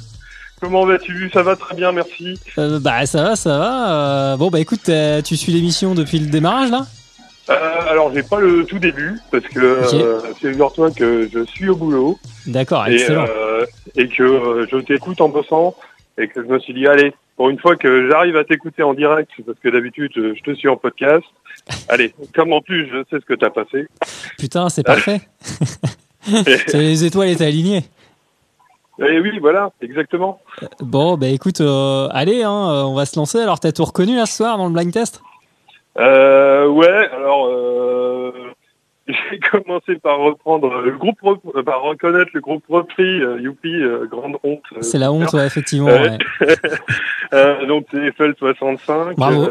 [0.60, 1.31] Comment vas-tu?
[1.32, 2.40] Ça va très bien, merci.
[2.59, 3.93] Euh, Bah, ça va, ça va.
[3.93, 6.89] Euh, bon, bah écoute, euh, tu suis l'émission depuis le démarrage là?
[7.89, 12.19] Alors j'ai pas le tout début parce que euh, figure-toi que je suis au boulot
[12.47, 13.27] D'accord, excellent.
[13.28, 13.65] euh,
[13.97, 15.74] et que euh, je t'écoute en bossant
[16.16, 18.94] et que je me suis dit allez pour une fois que j'arrive à t'écouter en
[18.94, 21.24] direct parce que d'habitude je, je te suis en podcast.
[21.89, 23.86] Allez, comme en plus je sais ce que t'as passé.
[24.39, 25.20] Putain, c'est parfait.
[26.74, 27.85] Les étoiles étaient alignées.
[29.01, 30.40] Et oui, voilà, exactement.
[30.81, 33.39] Bon, bah écoute, euh, allez, hein, euh, on va se lancer.
[33.39, 35.23] Alors, t'as tout reconnu là ce soir dans le blind test?
[35.99, 38.33] Euh, ouais, alors euh,
[39.09, 41.19] j'ai commencé par reprendre le groupe,
[41.55, 44.62] euh, par reconnaître le groupe repris, euh, Youpi, euh, grande honte.
[44.81, 45.89] C'est la honte, ouais, effectivement.
[45.89, 46.19] Ouais.
[47.66, 49.47] Donc c'est FL65, Bravo.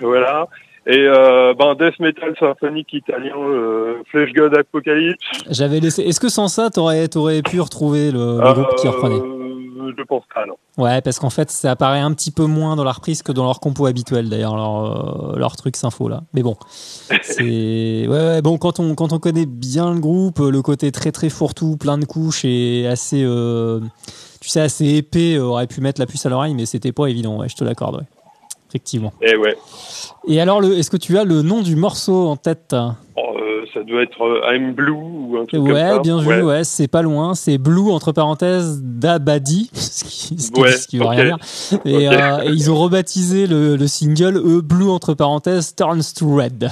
[0.00, 0.46] voilà.
[0.84, 5.24] Et euh, ben Death Metal symphonique italien, euh, Flesh God Apocalypse.
[5.48, 6.02] J'avais laissé.
[6.02, 9.20] Est-ce que sans ça, t'aurais aurais pu retrouver le, le groupe qui reprenait?
[9.74, 10.56] Je pense pas, non.
[10.76, 13.44] Ouais, parce qu'en fait, ça apparaît un petit peu moins dans la reprise que dans
[13.44, 16.22] leur compo habituel, d'ailleurs, leur, euh, leur truc sympho là.
[16.34, 16.56] Mais bon,
[17.22, 21.12] c'est ouais, ouais, bon quand on quand on connaît bien le groupe, le côté très
[21.12, 23.80] très fourre-tout, plein de couches et assez, euh,
[24.40, 27.06] tu sais, assez épais, euh, aurait pu mettre la puce à l'oreille, mais c'était pas
[27.06, 27.38] évident.
[27.38, 27.96] Ouais, je te l'accorde.
[27.96, 28.06] Ouais.
[28.70, 29.12] Effectivement.
[29.20, 29.54] Et ouais,
[30.26, 32.74] Et alors, est-ce que tu as le nom du morceau en tête?
[33.16, 33.31] Oh,
[33.74, 35.98] ça doit être euh, I'm Blue ou un truc comme Ouais, ça.
[36.00, 37.34] bien vu, ouais, c'est pas loin.
[37.34, 41.38] C'est Blue, entre parenthèses, d'Abadi, ce qui, ce qui, Ouais, ce qui veut rien dire.
[41.84, 46.34] Et, euh, et ils ont rebaptisé le, le single, eux, Blue, entre parenthèses, Turns to
[46.36, 46.70] Red.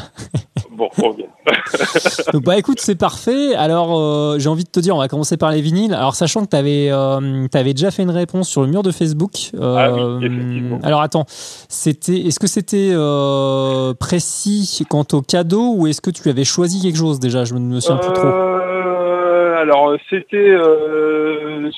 [0.72, 1.16] Bon, ok.
[2.32, 3.54] Donc, bah écoute, c'est parfait.
[3.54, 5.94] Alors, euh, j'ai envie de te dire, on va commencer par les vinyles.
[5.94, 9.50] Alors, sachant que t'avais euh, avais déjà fait une réponse sur le mur de Facebook.
[9.54, 10.78] Euh, Ah oui, effectivement.
[10.82, 16.28] alors, attends, c'était, est-ce que c'était euh, précis quant au cadeau ou est-ce que tu
[16.28, 17.44] avais choisi quelque chose déjà?
[17.44, 18.28] Je ne me souviens plus trop.
[19.60, 20.56] Alors, c'était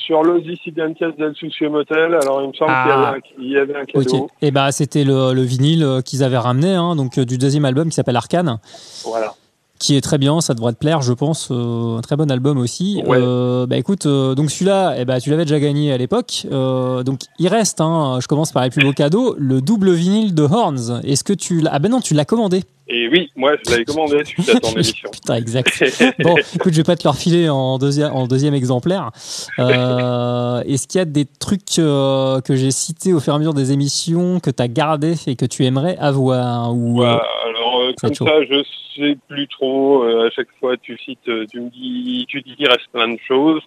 [0.07, 2.15] sur Los Dissidentes del Sucio Motel.
[2.23, 3.15] Alors, il me semble Ah.
[3.37, 4.29] qu'il y, avait un- qu'il y avait un cadeau.
[4.41, 7.95] Et bah c'était le, le vinyle qu'ils avaient ramené, hein, donc du deuxième album qui
[7.95, 8.59] s'appelle Arcane,
[9.05, 9.35] Voilà.
[9.83, 12.57] Qui est très bien, ça devrait te plaire, je pense, euh, un très bon album
[12.59, 13.03] aussi.
[13.05, 13.19] Ouais.
[13.21, 17.03] Euh, bah écoute, euh, donc celui-là, eh bah, tu l'avais déjà gagné à l'époque, euh,
[17.03, 17.81] donc il reste.
[17.81, 21.01] Hein, je commence par les plus beaux cadeaux, le double vinyle de Horns.
[21.03, 22.63] Est-ce que tu l'as Ah ben non, tu l'as commandé.
[22.89, 25.11] Et oui, moi, je l'avais commandé suite à ton émission.
[25.13, 25.83] Putain, exact.
[26.21, 29.11] Bon, écoute, je vais pas te le refiler en deuxième, en deuxième exemplaire.
[29.59, 33.39] Euh, Est-ce qu'il y a des trucs euh, que j'ai cités au fur et à
[33.39, 37.81] mesure des émissions que tu as gardé et que tu aimerais avoir ou Ouais, alors,
[37.81, 38.65] euh, comme ça, je
[38.97, 40.05] sais plus trop.
[40.05, 43.09] Euh, à chaque fois, tu cites, euh, tu me dis, tu dis qu'il reste plein
[43.09, 43.63] de choses.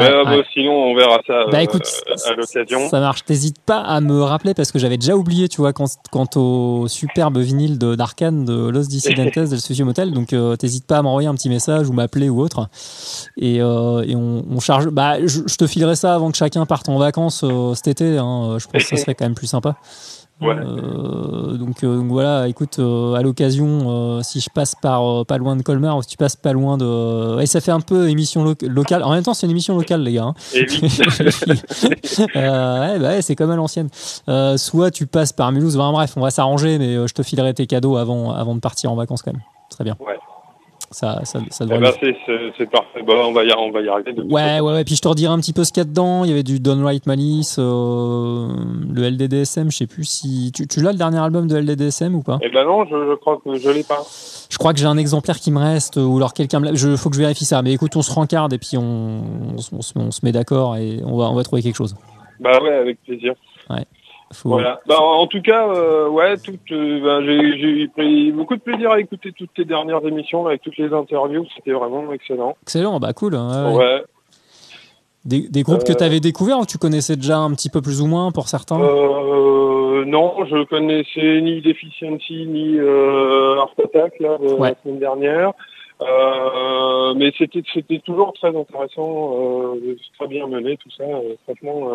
[0.00, 0.36] Ah, Euh, ouais.
[0.38, 1.82] bah, sinon, on verra ça Bah euh, écoute,
[2.26, 2.88] à l'occasion.
[2.88, 3.24] ça marche.
[3.24, 6.86] T'hésites pas à me rappeler parce que j'avais déjà oublié, tu vois, quant, quant au
[6.88, 10.12] superbe vinyle d'Arkane de Los Dissidentes del Sucio Motel.
[10.12, 12.68] Donc euh, t'hésites pas à m'envoyer un petit message ou m'appeler ou autre.
[13.36, 14.88] Et, euh, et on, on charge.
[14.88, 18.18] Bah, je, je te filerai ça avant que chacun parte en vacances euh, cet été.
[18.18, 18.56] Hein.
[18.58, 19.76] Je pense que ça serait quand même plus sympa.
[20.40, 20.54] Ouais.
[20.56, 25.24] Euh, donc, euh, donc voilà, écoute, euh, à l'occasion, euh, si je passe par euh,
[25.24, 27.80] pas loin de Colmar ou si tu passes pas loin de, ouais, ça fait un
[27.80, 29.02] peu émission lo- locale.
[29.02, 30.24] En même temps, c'est une émission locale, les gars.
[30.24, 30.34] hein.
[30.54, 30.88] Et oui.
[32.36, 33.88] Euh, ouais, bah ouais, c'est comme à l'ancienne.
[34.28, 37.54] Euh, soit tu passes par Mulhouse, enfin, bref, on va s'arranger, mais je te filerai
[37.54, 39.42] tes cadeaux avant, avant de partir en vacances quand même.
[39.70, 39.96] Très bien.
[40.00, 40.18] Ouais.
[40.92, 42.14] Ça, ça, ça Eh devrait ben,
[42.58, 43.00] c'est, parfait.
[43.06, 44.12] On va y, on va y arriver.
[44.22, 44.84] Ouais, ouais, ouais.
[44.84, 46.24] Puis je te redirai un petit peu ce qu'il y a dedans.
[46.24, 48.48] Il y avait du Downright Malice, euh,
[48.92, 49.70] le LDDSM.
[49.70, 52.38] Je sais plus si tu, tu l'as le dernier album de LDDSM ou pas?
[52.42, 54.02] Eh ben non, je, je crois que je l'ai pas.
[54.50, 56.58] Je crois que j'ai un exemplaire qui me reste ou alors quelqu'un.
[56.58, 57.62] me l'a- Je faut que je vérifie ça.
[57.62, 59.22] Mais écoute, on se rencarde et puis on,
[59.54, 61.76] on, se- on se, on se met d'accord et on va, on va trouver quelque
[61.76, 61.94] chose.
[62.40, 63.34] Bah ouais, avec plaisir.
[64.32, 64.80] Faut- Voilà.
[64.86, 69.00] Bah, en tout cas, euh, ouais, tout, euh, ben, j'ai, pris beaucoup de plaisir à
[69.00, 71.44] écouter toutes tes dernières émissions avec toutes les interviews.
[71.56, 72.56] C'était vraiment excellent.
[72.62, 73.34] Excellent, bah cool.
[73.34, 73.74] ouais, ouais.
[73.76, 74.02] Ouais.
[75.24, 77.68] Des, des groupes que Euh, tu avais découverts ou que tu connaissais déjà un petit
[77.70, 78.78] peu plus ou moins pour certains?
[78.78, 84.70] Non, je connaissais ni Deficiency ni Art Attack là, de Ouais.
[84.70, 85.52] la semaine dernière.
[86.00, 91.04] Euh, mais c'était c'était toujours très intéressant, euh, très bien mené tout ça.
[91.04, 91.90] euh, franchement,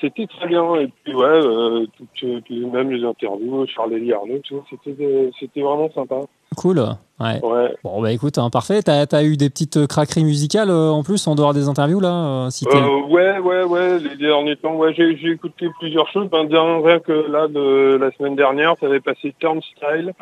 [0.00, 0.74] c'était très bien.
[0.76, 1.86] Et puis ouais, euh,
[2.24, 6.16] euh, même les interviews, Charles Arnaud, tout, c'était c'était vraiment sympa.
[6.56, 6.80] Cool.
[7.20, 7.40] Ouais.
[7.42, 7.74] Ouais.
[7.84, 8.82] Bon bah écoute, hein, parfait.
[8.82, 12.00] T'as as eu des petites euh, craqueries musicales euh, en plus en dehors des interviews
[12.00, 13.98] là euh, si ouais, ouais, ouais.
[13.98, 16.28] Les derniers temps, ouais, j'ai j'ai écouté plusieurs choses.
[16.28, 20.12] Ben, rien rien que là de la semaine dernière, ça avait passé Turnstile.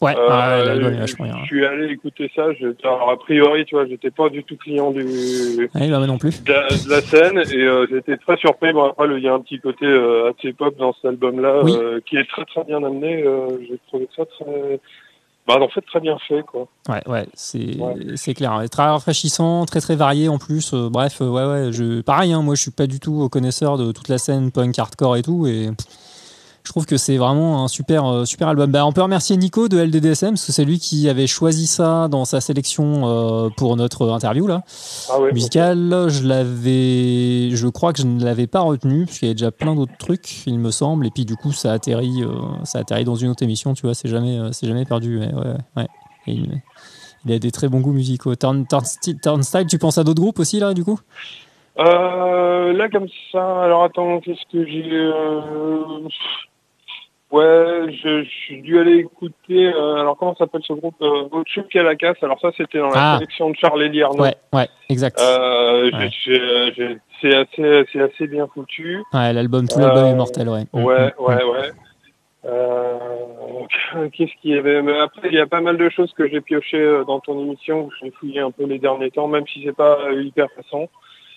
[0.00, 1.06] Ouais, Euh, ouais, bien.
[1.06, 2.52] Je suis allé écouter ça.
[2.54, 6.06] j'étais- Alors, a priori, tu vois, j'étais pas du tout client du, Ouais, bah, moi
[6.06, 6.42] non plus.
[6.42, 8.72] de, la, de la scène et euh, j'étais très surpris.
[8.72, 11.74] Bon, après, il y a un petit côté euh, assez pop dans cet album-là Oui.
[11.78, 13.22] euh, qui est très très bien amené.
[13.26, 14.80] Euh, J'ai trouvé ça très,
[15.46, 16.66] bah, en fait, très bien fait, quoi.
[16.88, 17.94] Ouais, ouais, c'est Ouais.
[18.16, 18.58] c'est clair.
[18.70, 20.72] Très rafraîchissant, très très varié en plus.
[20.72, 23.76] Euh, bref, euh, ouais, ouais, je, pareil, hein, moi je suis pas du tout connaisseur
[23.76, 25.46] de toute la scène punk hardcore et tout.
[25.46, 25.68] Et
[26.64, 28.70] je trouve que c'est vraiment un super, euh, super album.
[28.70, 32.08] Bah, on peut remercier Nico de LDDSM parce que c'est lui qui avait choisi ça
[32.08, 34.62] dans sa sélection euh, pour notre interview là.
[35.08, 35.32] Ah ouais.
[35.32, 39.34] Musical, je l'avais, je crois que je ne l'avais pas retenu parce qu'il y a
[39.34, 41.06] déjà plein d'autres trucs, il me semble.
[41.06, 42.34] Et puis du coup, ça atterrit, euh,
[42.64, 43.94] ça atterrit dans une autre émission, tu vois.
[43.94, 45.18] C'est jamais, euh, c'est jamais perdu.
[45.18, 45.88] Ouais, ouais, ouais.
[46.26, 46.60] Et il,
[47.24, 48.34] il a des très bons goûts musicaux.
[48.34, 50.98] Turn, Turnstile, Turnstile, tu penses à d'autres groupes aussi là, du coup?
[51.80, 54.84] Euh, là, comme ça, alors attends, qu'est-ce que j'ai...
[54.92, 56.08] Euh...
[57.30, 59.72] Ouais, je, je suis dû aller écouter...
[59.72, 62.16] euh, alors, comment s'appelle ce groupe euh, à la casse.
[62.22, 63.14] Alors ça, c'était dans la Ah.
[63.18, 64.24] sélection de Charles Elie Arnaud.
[64.24, 65.20] Ouais, ouais, exact.
[65.20, 66.10] Euh, Ouais.
[67.20, 69.02] c'est assez, c'est assez bien foutu.
[69.14, 70.64] Ouais, l'album, tout l'album euh, est mortel, ouais.
[70.72, 71.70] Mm, Ouais, mm, ouais, ouais.
[72.46, 72.98] Euh,
[74.12, 74.82] Qu'est-ce qu'il y avait?
[74.82, 77.38] Mais Après, il y a pas mal de choses que j'ai pioché euh, dans ton
[77.40, 77.84] émission.
[77.84, 80.88] où J'ai fouillé un peu les derniers temps, même si c'est pas euh, hyper récent.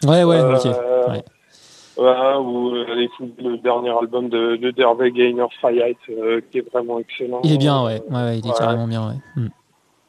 [0.03, 1.09] Ouais, ouais, Euh, ok.
[1.11, 1.23] ouais.
[1.95, 2.85] Voilà, ou euh,
[3.38, 7.41] le dernier album de, de Dervey Gainer Fight, euh, qui est vraiment excellent.
[7.43, 8.01] Il est bien, ouais.
[8.09, 8.55] Ouais, ouais, il est Ouais.
[8.57, 9.15] carrément bien, ouais.
[9.35, 9.47] Mm.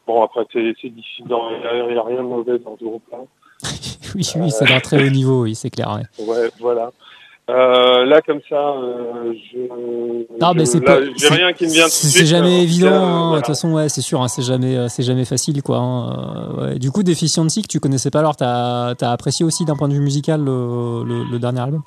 [0.07, 1.43] Bon, après, c'est c'est dissident.
[1.51, 3.19] Il n'y a, rien de mauvais dans ce groupe-là.
[4.15, 6.25] oui, oui, c'est d'un très haut niveau, oui, c'est clair, ouais.
[6.27, 6.91] Ouais, voilà.
[7.51, 9.59] Euh, là, comme ça, euh, je.
[10.41, 10.99] Non, je- mais c'est pas.
[11.17, 12.89] J'ai rien qui me vient de C'est jamais tout évident.
[12.89, 13.01] hein.
[13.21, 13.37] De voilà.
[13.43, 15.77] toute façon, ouais, c'est sûr, hein, c'est jamais, euh, c'est jamais facile, quoi.
[15.77, 16.13] hein.
[16.59, 16.79] Euh, ouais.
[16.79, 19.93] Du coup, Deficiency que tu connaissais pas, alors t'as as apprécié aussi d'un point de
[19.95, 21.83] vue musical le, le- le dernier album?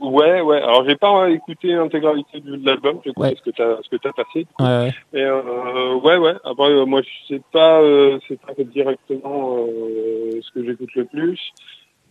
[0.00, 0.62] Ouais, ouais.
[0.62, 2.98] Alors, j'ai pas écouté l'intégralité de l'album.
[3.04, 3.34] J'ai écouté Ouais.
[3.36, 4.46] ce que t'as, ce que t'as passé.
[4.60, 4.94] Ouais, ouais.
[5.12, 6.34] Mais euh, ouais, ouais.
[6.44, 11.04] Après, euh, moi, je sais pas, euh, c'est pas directement euh, ce que j'écoute le
[11.06, 11.38] plus.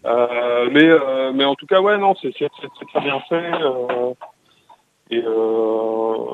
[0.06, 3.36] Euh, mais, euh, mais en tout cas, ouais, non, c'est très, bien fait.
[3.36, 4.14] euh,
[5.10, 6.26] et, euh,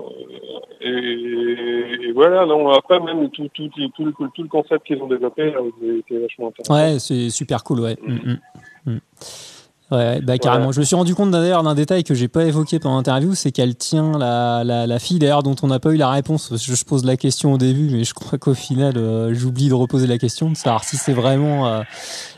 [0.81, 2.69] et, et voilà, non.
[2.69, 5.59] Après, même tout, tout, tout, tout le, tout le concept qu'ils ont développé, là,
[5.99, 6.73] était vachement intéressant.
[6.73, 7.97] Ouais, c'est super cool, ouais.
[8.01, 8.39] Mm, mm,
[8.93, 8.99] mm.
[9.91, 10.71] Ouais, bah carrément.
[10.71, 13.51] Je me suis rendu compte d'ailleurs d'un détail que j'ai pas évoqué pendant l'interview, c'est
[13.51, 16.53] qu'elle tient la, la, la fille d'ailleurs dont on n'a pas eu la réponse.
[16.55, 19.73] Je, je pose la question au début, mais je crois qu'au final, euh, j'oublie de
[19.73, 21.81] reposer la question, de savoir si c'est vraiment euh,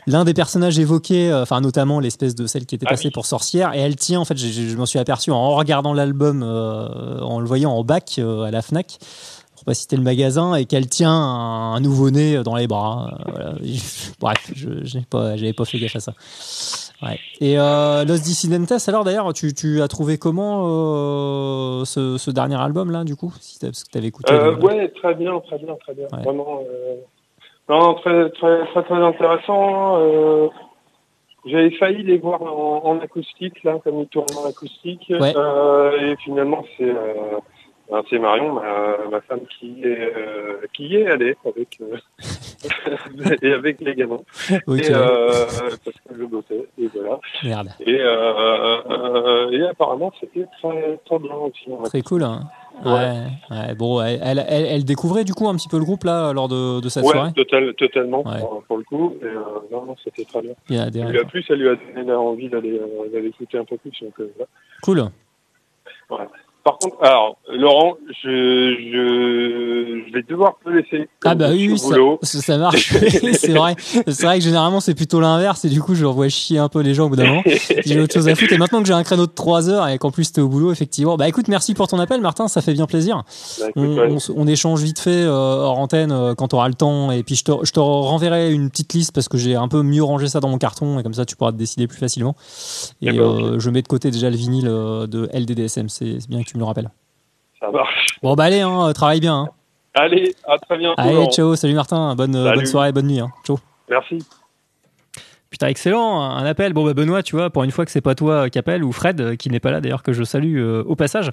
[0.08, 3.12] l'un des personnages évoqués, euh, enfin notamment l'espèce de celle qui était Ah passée oui.
[3.12, 3.72] pour sorcière.
[3.74, 7.46] Et elle tient, en fait, je m'en suis aperçu en regardant l'album, euh, en le
[7.46, 8.98] voyant en bac euh, à la Fnac
[9.64, 13.08] pour pas citer le magasin, et qu'elle tient un, un nouveau-né dans les bras.
[13.28, 13.52] Euh, voilà.
[14.20, 16.12] Bref, je j'avais pas, j'avais pas fait gaffe à ça.
[17.02, 17.18] Ouais.
[17.40, 22.60] Et euh, Los Dissidentes, alors d'ailleurs, tu, tu as trouvé comment euh, ce, ce dernier
[22.60, 24.32] album là, du coup, si t'as- parce que t'avais écouté.
[24.32, 26.06] Euh, le- ouais, très bien, très bien, très bien.
[26.12, 26.22] Ouais.
[26.22, 26.94] Vraiment, euh,
[27.68, 29.96] non, très, très, très, très intéressant.
[29.98, 30.48] Euh,
[31.46, 35.10] J'avais failli les voir en, en acoustique, là, comme ils tournent en acoustique.
[35.10, 35.34] Ouais.
[35.36, 37.36] Euh, et finalement, c'est euh,
[38.10, 41.96] c'est Marion, ma, ma femme, qui est, euh, qui y est allée avec, euh,
[43.42, 44.20] et avec les gamins.
[44.66, 44.78] Ok.
[44.80, 45.44] Et, euh,
[45.84, 47.18] parce que je bossais, et voilà.
[47.42, 47.68] Merde.
[47.80, 47.92] Et,
[49.56, 51.70] et apparemment, c'était très, très bien aussi.
[51.72, 52.22] en Très cool.
[52.24, 52.40] Hein.
[52.84, 52.90] Ouais.
[52.90, 53.26] Ouais.
[53.50, 53.74] ouais.
[53.76, 56.48] Bon, elle, elle, elle- elle découvrait du coup un petit peu le groupe là lors
[56.48, 57.32] de, de cette Ouais, soirée.
[57.32, 58.40] total, totalement, Ouais.
[58.40, 59.14] pour, pour le coup.
[59.22, 59.38] Et, euh,
[59.70, 60.54] non, non, c'était très bien.
[60.68, 62.80] Il a des Ça lui a plu, ça lui a donné envie d'aller
[63.26, 63.92] écouter un peu plus.
[64.02, 64.28] Donc, euh.
[64.82, 65.04] Cool.
[66.64, 71.08] Par contre, alors, Laurent, je, je, je vais devoir te laisser.
[71.24, 72.92] Ah bah oui, ça, ça marche.
[73.34, 73.76] c'est vrai.
[73.78, 76.80] C'est vrai que généralement c'est plutôt l'inverse et du coup je revois chier un peu
[76.80, 77.42] les gens au bout d'un moment.
[77.84, 79.98] J'ai autre chose à foutre et maintenant que j'ai un créneau de 3 heures et
[79.98, 81.16] qu'en plus t'es au boulot effectivement.
[81.16, 83.22] Bah écoute, merci pour ton appel Martin, ça fait bien plaisir.
[83.60, 84.08] Bah, écoute, On, ouais.
[84.12, 87.10] on s- on échange vite fait euh, hors antenne euh, quand tu auras le temps
[87.10, 89.82] et puis je te, je te renverrai une petite liste parce que j'ai un peu
[89.82, 92.34] mieux rangé ça dans mon carton et comme ça tu pourras te décider plus facilement.
[93.02, 96.46] Et euh, je mets de côté déjà le vinyle euh, de LDDSM, c'est bien que
[96.48, 96.90] tu me le rappelles.
[97.60, 98.06] Ça marche.
[98.22, 99.42] Bon bah allez, hein, travaille bien.
[99.42, 99.48] Hein.
[99.94, 101.00] Allez, à très bientôt.
[101.00, 102.56] Allez, ciao, salut Martin, bonne, euh, Salut.
[102.56, 103.20] bonne soirée, bonne nuit.
[103.20, 103.30] Hein.
[103.44, 103.58] Ciao.
[103.88, 104.18] Merci.
[105.54, 106.72] Putain, excellent, un appel.
[106.72, 108.90] Bon, bah, Benoît, tu vois, pour une fois que c'est pas toi qui appelle, ou
[108.90, 111.30] Fred, euh, qui n'est pas là d'ailleurs, que je salue euh, au passage.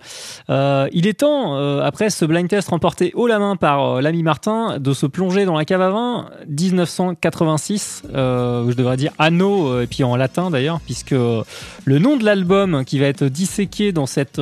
[0.52, 4.02] Euh, il est temps, euh, après ce blind test remporté haut la main par euh,
[4.02, 9.12] l'ami Martin, de se plonger dans la cave à vin 1986, euh, je devrais dire
[9.18, 13.92] anno, et puis en latin d'ailleurs, puisque le nom de l'album qui va être disséqué
[13.92, 14.40] dans cette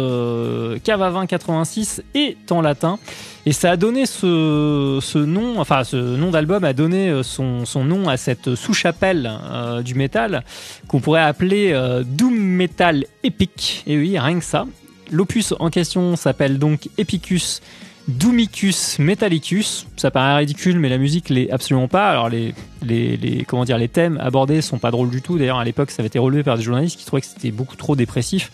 [0.83, 2.99] cave à vin 86 est en latin.
[3.45, 7.65] Et ça a donné ce, ce nom, enfin ce nom d'album a donné euh, son,
[7.65, 10.43] son nom à cette sous-chapelle euh, du métal
[10.87, 13.83] qu'on pourrait appeler euh, Doom Metal Epic.
[13.87, 14.67] Et oui, rien que ça.
[15.09, 17.61] L'opus en question s'appelle donc Epicus
[18.09, 19.85] Doomicus Metallicus.
[19.95, 22.09] Ça paraît ridicule, mais la musique l'est absolument pas.
[22.09, 22.53] Alors les,
[22.83, 25.37] les, les, comment dire, les thèmes abordés sont pas drôles du tout.
[25.37, 27.75] D'ailleurs, à l'époque, ça avait été relevé par des journalistes qui trouvaient que c'était beaucoup
[27.75, 28.51] trop dépressif.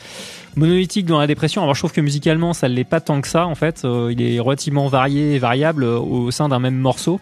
[0.56, 1.62] Monolithique dans la dépression.
[1.64, 3.46] Alors je trouve que musicalement, ça ne l'est pas tant que ça.
[3.46, 7.20] En fait, euh, il est relativement varié et variable euh, au sein d'un même morceau.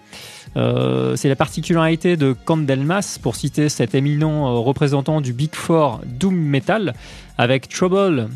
[0.55, 6.35] Euh, c'est la particularité de Candelmas, pour citer cet éminent représentant du Big Four Doom
[6.35, 6.93] Metal,
[7.39, 8.29] avec Trouble,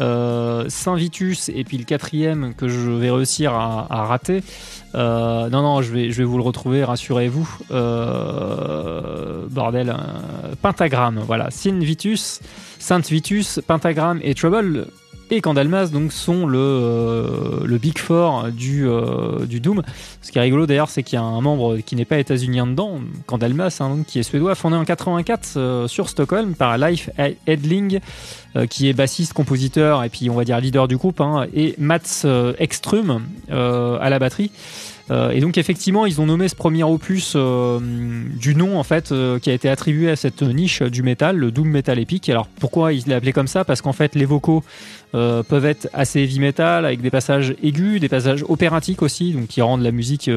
[0.00, 4.42] Saint Vitus et puis le quatrième que je vais réussir à, rater.
[4.94, 7.48] Euh, non, non, je vais, je vais vous le retrouver, rassurez-vous.
[7.70, 9.94] Euh, bordel,
[10.62, 11.50] pentagramme, voilà.
[11.50, 12.40] Saint Vitus,
[12.78, 14.86] Saint Vitus, pentagramme et Trouble
[15.30, 19.82] et Candalmas donc sont le, euh, le Big Four du, euh, du Doom.
[20.22, 22.66] Ce qui est rigolo d'ailleurs, c'est qu'il y a un membre qui n'est pas états-unien
[22.66, 27.10] dedans, Candalmas, hein, donc, qui est suédois, fondé en 84 euh, sur Stockholm par Leif
[27.46, 28.00] Edling,
[28.68, 32.26] qui est bassiste, compositeur et puis on va dire leader du groupe, hein, et Mats
[32.58, 34.50] Ekström à la batterie.
[35.10, 39.10] Euh, et donc effectivement, ils ont nommé ce premier opus euh, du nom en fait
[39.10, 42.28] euh, qui a été attribué à cette niche du métal, le doom metal épique.
[42.28, 43.64] Alors pourquoi il l'a appelé comme ça?
[43.64, 44.62] Parce qu'en fait, les vocaux
[45.12, 49.60] peuvent être assez heavy metal avec des passages aigus, des passages opératiques aussi, donc qui
[49.60, 50.30] rendent la musique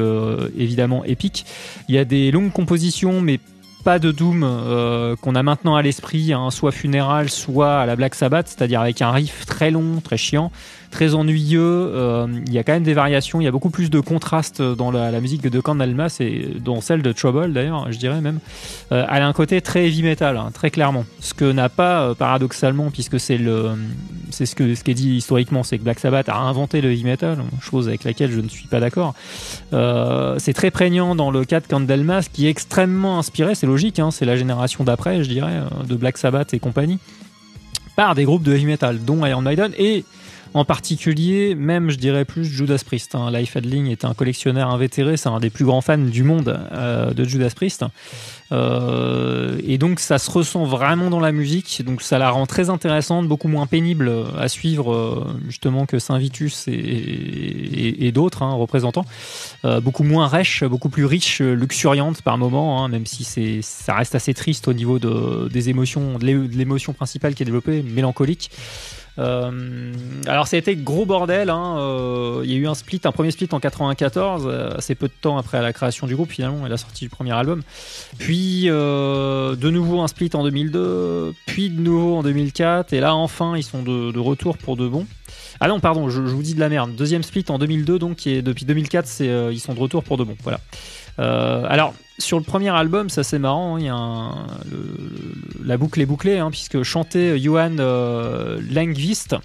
[0.58, 1.46] évidemment épique.
[1.88, 3.38] Il y a des longues compositions, mais
[3.84, 4.40] pas de Doom
[5.20, 9.00] qu'on a maintenant à l'esprit, hein, soit funéral, soit à la Black Sabbath, c'est-à-dire avec
[9.00, 10.50] un riff très long, très chiant,
[10.94, 11.60] très ennuyeux.
[11.60, 13.40] Euh, il y a quand même des variations.
[13.40, 17.02] Il y a beaucoup plus de contraste dans la, musique de Candalmas et dans celle
[17.02, 18.38] de Trouble d'ailleurs, je dirais même.
[18.92, 21.04] Euh, elle a un côté très heavy metal, hein, très clairement.
[21.18, 23.70] Ce que n'a pas euh, paradoxalement, puisque c'est le,
[24.30, 26.92] c'est ce que ce qui est dit historiquement, c'est que Black Sabbath a inventé le
[26.92, 29.14] heavy metal, chose avec laquelle je ne suis pas d'accord.
[30.38, 33.56] c'est très prégnant dans le cas de Candlemas, qui est extrêmement inspiré.
[33.56, 37.00] C'est logique, hein, c'est la génération d'après, je dirais, de Black Sabbath et compagnie
[37.96, 40.04] par des groupes de heavy metal, dont Iron Maiden et
[40.54, 43.16] en particulier, même je dirais plus Judas Priest.
[43.16, 43.30] Hein.
[43.32, 47.12] Life Adling est un collectionneur invétéré, c'est un des plus grands fans du monde euh,
[47.12, 47.84] de Judas Priest.
[48.52, 52.70] Euh, et donc ça se ressent vraiment dans la musique, donc ça la rend très
[52.70, 59.06] intéressante, beaucoup moins pénible à suivre euh, justement que Saint Vitus et, d'autres hein, représentants,
[59.82, 64.14] beaucoup moins rêche, beaucoup plus riche, luxuriante par moment, hein, même si c'est ça reste
[64.14, 68.50] assez triste au niveau de, des émotions, de l'émotion principale qui est développée, mélancolique.
[69.18, 69.92] Euh,
[70.26, 71.50] alors ça a été gros bordel.
[71.50, 71.76] Hein.
[71.78, 75.08] Euh, il y a eu un split, un premier split en 94, euh, assez peu
[75.08, 77.62] de temps après la création du groupe finalement et la sortie du premier album.
[78.18, 83.56] Puis de nouveau un split en 2002, puis de nouveau en 2004 et là enfin
[83.56, 85.06] ils sont de, retour pour de bon.
[85.60, 86.94] Ah non, pardon, je, vous dis de la merde.
[86.96, 90.36] Deuxième split en 2002, donc depuis 2004, c'est ils sont de retour pour de bon.
[90.42, 90.60] Voilà.
[91.18, 94.30] Euh, alors, sur le premier album, ça c'est marrant, hein, il y a
[95.64, 99.36] la boucle est bouclée, hein, puisque chantait Johan euh, Langvist,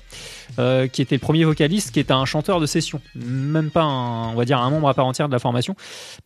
[0.57, 4.29] euh, qui était le premier vocaliste, qui est un chanteur de session, même pas un,
[4.29, 5.75] on va dire un membre à part entière de la formation.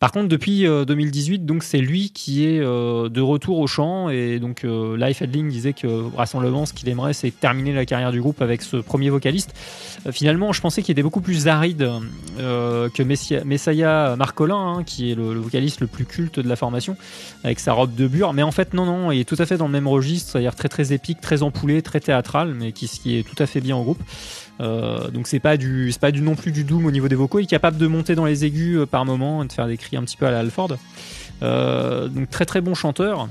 [0.00, 4.08] Par contre, depuis 2018, euh, donc c'est lui qui est euh, de retour au chant,
[4.08, 8.20] et donc Life Headling disait que rassemblement, ce qu'il aimerait, c'est terminer la carrière du
[8.20, 9.52] groupe avec ce premier vocaliste.
[10.10, 11.90] finalement, je pensais qu'il était beaucoup plus aride
[12.38, 16.96] que Messiah Marcolin, hein, qui est le, vocaliste le plus culte de la formation,
[17.44, 18.32] avec sa robe de bure.
[18.32, 20.54] Mais en fait, non, non, il est tout à fait dans le même registre, c'est-à-dire
[20.54, 23.76] très très épique, très empoulé, très théâtral, mais qui, qui est tout à fait bien
[23.76, 24.02] au groupe.
[24.60, 27.40] Euh, donc c'est pas du c'est du non plus du doom au niveau des vocaux.
[27.40, 29.76] Il est capable de monter dans les aigus euh, par moment et de faire des
[29.76, 30.76] cris un petit peu à la Alford.
[31.42, 33.28] Euh, donc très très bon chanteur.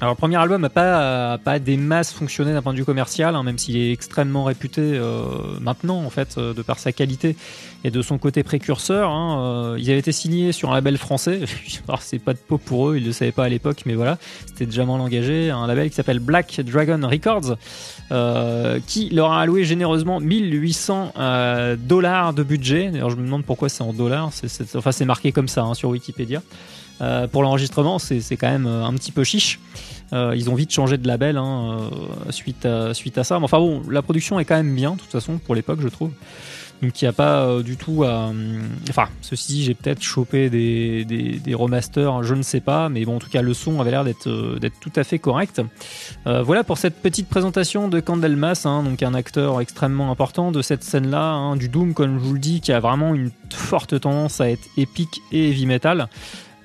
[0.00, 3.44] Alors premier album n'a pas, pas des masses fonctionné d'un point de vue commercial, hein,
[3.44, 5.22] même s'il est extrêmement réputé euh,
[5.60, 7.36] maintenant en fait, euh, de par sa qualité
[7.84, 9.10] et de son côté précurseur.
[9.10, 11.42] Hein, euh, ils avaient été signés sur un label français.
[11.88, 14.18] Alors c'est pas de peau pour eux, ils le savaient pas à l'époque, mais voilà,
[14.46, 15.50] c'était déjà mal engagé.
[15.50, 17.56] Un label qui s'appelle Black Dragon Records,
[18.86, 21.12] qui leur a alloué généreusement 1800
[21.78, 22.90] dollars de budget.
[22.90, 24.30] D'ailleurs je me demande pourquoi c'est en dollars.
[24.32, 26.42] C'est, enfin c'est marqué comme ça hein, sur Wikipédia.
[27.00, 29.58] Euh, pour l'enregistrement, c'est quand même euh, un petit peu chiche.
[30.12, 31.90] Euh, ils ont vite changé de label hein,
[32.30, 33.38] suite, à, suite à ça.
[33.38, 35.88] Mais enfin bon, la production est quand même bien, de toute façon, pour l'époque, je
[35.88, 36.10] trouve.
[36.82, 38.30] Donc il n'y a pas du tout à...
[38.90, 43.16] Enfin, ceci dit, j'ai peut-être chopé des, des, remasters, je ne sais pas, mais bon,
[43.16, 44.28] en tout cas, le son avait l'air d'être
[44.80, 45.62] tout à fait correct.
[46.26, 50.84] voilà pour cette petite présentation de Candelmas, hein, donc un acteur extrêmement important de cette
[50.84, 54.40] scène-là, hein, du Doom, comme je vous le dis, qui a vraiment une forte tendance
[54.42, 56.08] à être épique et heavy metal.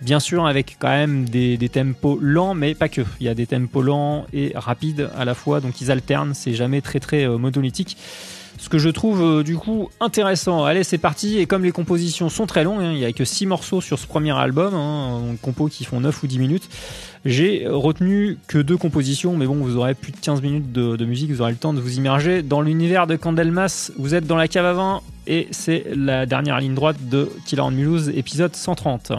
[0.01, 3.01] Bien sûr, avec quand même des, tempos lents, mais pas que.
[3.19, 6.33] Il y a des tempos lents et rapides à la fois, donc ils alternent.
[6.33, 7.97] C'est jamais très très euh, monolithique.
[8.57, 10.63] Ce que je trouve euh, du coup intéressant.
[10.63, 11.37] Allez, c'est parti.
[11.39, 13.99] Et comme les compositions sont très longues, hein, il n'y a que 6 morceaux sur
[13.99, 16.69] ce premier album, hein, compos qui font 9 ou 10 minutes.
[17.25, 21.05] J'ai retenu que deux compositions, mais bon, vous aurez plus de 15 minutes de, de
[21.05, 23.91] musique, vous aurez le temps de vous immerger dans l'univers de Candelmas.
[23.97, 27.61] Vous êtes dans la cave à vin et c'est la dernière ligne droite de Killer
[27.61, 29.11] on Mulhouse, épisode 130.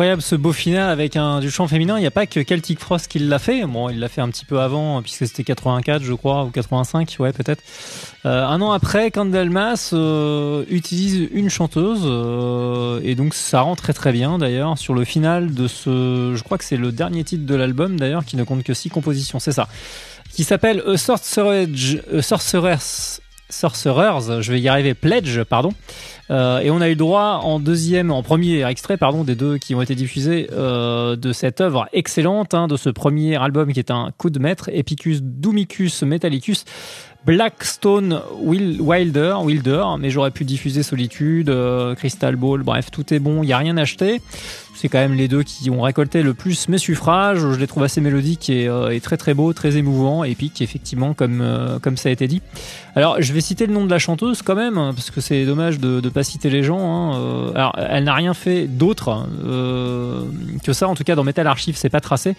[0.00, 1.98] Incroyable ce beau final avec du chant féminin.
[1.98, 3.66] Il n'y a pas que Celtic Frost qui l'a fait.
[3.66, 7.16] Bon, il l'a fait un petit peu avant, puisque c'était 84, je crois, ou 85,
[7.18, 7.62] ouais, peut-être.
[8.24, 13.92] Euh, un an après, Candlemas euh, utilise une chanteuse, euh, et donc ça rend très
[13.92, 16.32] très bien d'ailleurs sur le final de ce.
[16.34, 18.88] Je crois que c'est le dernier titre de l'album d'ailleurs, qui ne compte que six
[18.88, 19.68] compositions, c'est ça.
[20.32, 22.00] Qui s'appelle A Sorcerer's
[23.50, 25.74] Sorcerers, je vais y arriver, Pledge, pardon.
[26.30, 29.74] Euh, et on a eu droit en deuxième, en premier extrait, pardon, des deux qui
[29.74, 33.90] ont été diffusés euh, de cette œuvre excellente, hein, de ce premier album qui est
[33.90, 36.64] un coup de maître, Epicus Dumicus Metallicus.
[37.26, 43.42] Blackstone Wilder, Wilder, mais j'aurais pu diffuser Solitude, euh, Crystal Ball, bref, tout est bon,
[43.42, 44.20] il n'y a rien acheté
[44.80, 47.38] c'est quand même les deux qui ont récolté le plus mes suffrages.
[47.38, 51.40] Je les trouve assez mélodiques et, euh, très très beaux, très émouvants, épiques effectivement comme
[51.42, 52.40] euh, comme ça a été dit.
[52.96, 55.44] Alors je vais citer le nom de la chanteuse quand même hein, parce que c'est
[55.44, 56.80] dommage de ne pas citer les gens.
[56.80, 57.18] Hein.
[57.18, 59.26] Euh, alors elle n'a rien fait d'autre
[60.64, 62.34] que ça, en tout cas dans Metal Archive c'est pas tracé.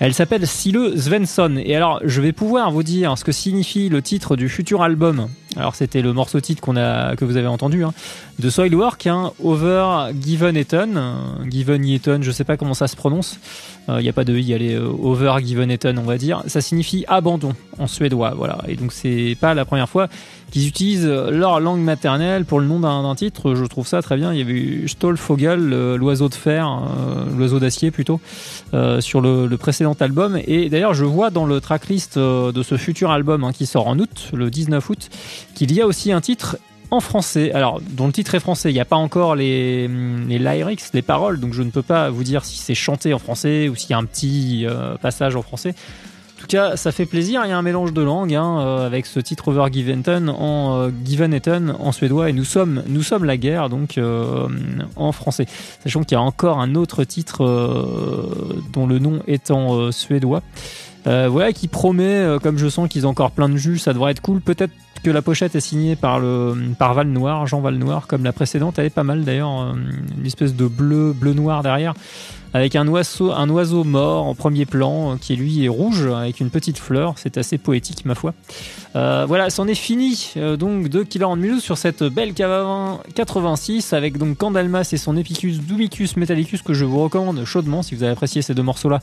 [0.00, 1.60] Elle s'appelle Sile Svensson.
[1.62, 5.28] Et alors, je vais pouvoir vous dire ce que signifie le titre du futur album.
[5.56, 7.92] Alors, c'était le morceau titre qu'on a, que vous avez entendu, hein,
[8.38, 10.88] de Soilwork, hein, Over Given Eton.
[11.50, 13.38] Given Eton, je sais pas comment ça se prononce.
[13.90, 16.42] Il euh, n'y a pas de i, allez, euh, Over Given Eton, on va dire.
[16.46, 18.58] Ça signifie abandon en suédois, voilà.
[18.68, 20.08] Et donc, c'est pas la première fois
[20.50, 23.54] qu'ils utilisent leur langue maternelle pour le nom d'un titre.
[23.54, 24.32] Je trouve ça très bien.
[24.32, 28.20] Il y avait eu Stollfogel, l'oiseau de fer, euh, l'oiseau d'acier plutôt,
[28.74, 30.38] euh, sur le, précédent album.
[30.46, 33.86] Et d'ailleurs, je vois dans le tracklist euh, de ce futur album hein, qui sort
[33.86, 35.10] en août, le 19 août,
[35.54, 36.56] qu'il y a aussi un titre
[36.90, 37.52] en français.
[37.52, 41.02] Alors, dont le titre est français, il n'y a pas encore les, les lyrics, les
[41.02, 43.90] paroles, donc je ne peux pas vous dire si c'est chanté en français ou s'il
[43.90, 44.66] y a un petit
[45.00, 45.74] passage en français.
[46.40, 47.42] En tout cas, ça fait plaisir.
[47.44, 50.88] Il y a un mélange de langues hein, euh, avec ce titre Over Giventon en
[50.88, 54.48] euh, en suédois et nous sommes nous sommes la guerre donc euh,
[54.96, 55.44] en français.
[55.82, 57.44] Sachant qu'il y a encore un autre titre
[58.72, 60.42] dont le nom est en suédois.
[61.04, 64.22] voilà qui promet, comme je sens qu'ils ont encore plein de jus, ça devrait être
[64.22, 64.40] cool.
[64.40, 64.72] Peut-être
[65.02, 68.78] que la pochette est signée par le Val Noir, Jean Val Noir, comme la précédente.
[68.78, 69.74] Elle est pas mal d'ailleurs,
[70.18, 71.94] une espèce de bleu bleu noir derrière
[72.52, 76.50] avec un oiseau, un oiseau mort en premier plan qui lui est rouge avec une
[76.50, 77.14] petite fleur.
[77.16, 78.34] C'est assez poétique ma foi.
[78.96, 82.98] Euh, voilà, c'en est fini euh, donc de Killer and Mulhouse sur cette belle cave
[83.14, 87.94] 86 avec donc Candalmas et son Epicus Dumicus Metallicus que je vous recommande chaudement si
[87.94, 89.00] vous avez apprécié ces deux morceaux là.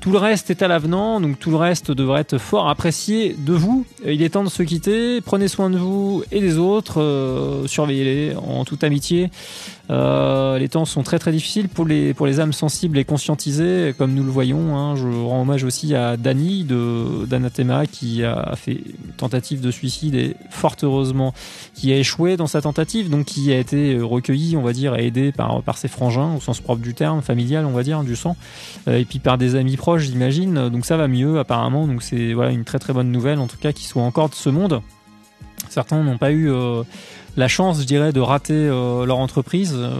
[0.00, 3.54] Tout le reste est à l'avenant, donc tout le reste devrait être fort apprécié de
[3.54, 3.86] vous.
[4.04, 5.20] Il est temps de se quitter.
[5.20, 7.00] Prenez soin de vous et des autres.
[7.00, 9.30] Euh, surveillez-les en toute amitié.
[9.90, 13.94] Euh, les temps sont très très difficiles pour les pour les âmes sensibles et conscientisées,
[13.96, 14.76] comme nous le voyons.
[14.76, 14.96] Hein.
[14.96, 16.66] Je rends hommage aussi à Dany
[17.28, 21.34] d'Anathema qui a fait une tentative de suicide et fort heureusement
[21.74, 25.06] qui a échoué dans sa tentative, donc qui a été recueilli, on va dire, et
[25.06, 28.16] aidé par par ses frangins au sens propre du terme, familial, on va dire, du
[28.16, 28.36] sang,
[28.88, 30.70] euh, et puis par des amis proches, j'imagine.
[30.70, 31.86] Donc ça va mieux apparemment.
[31.86, 34.34] Donc c'est voilà une très très bonne nouvelle en tout cas qu'ils soient encore de
[34.34, 34.80] ce monde.
[35.68, 36.84] Certains n'ont pas eu euh,
[37.36, 39.74] la chance, je dirais, de rater euh, leur entreprise.
[39.76, 39.90] Euh,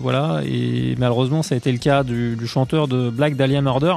[0.00, 3.94] voilà, et malheureusement, ça a été le cas du, chanteur de Black Dahlia Murder.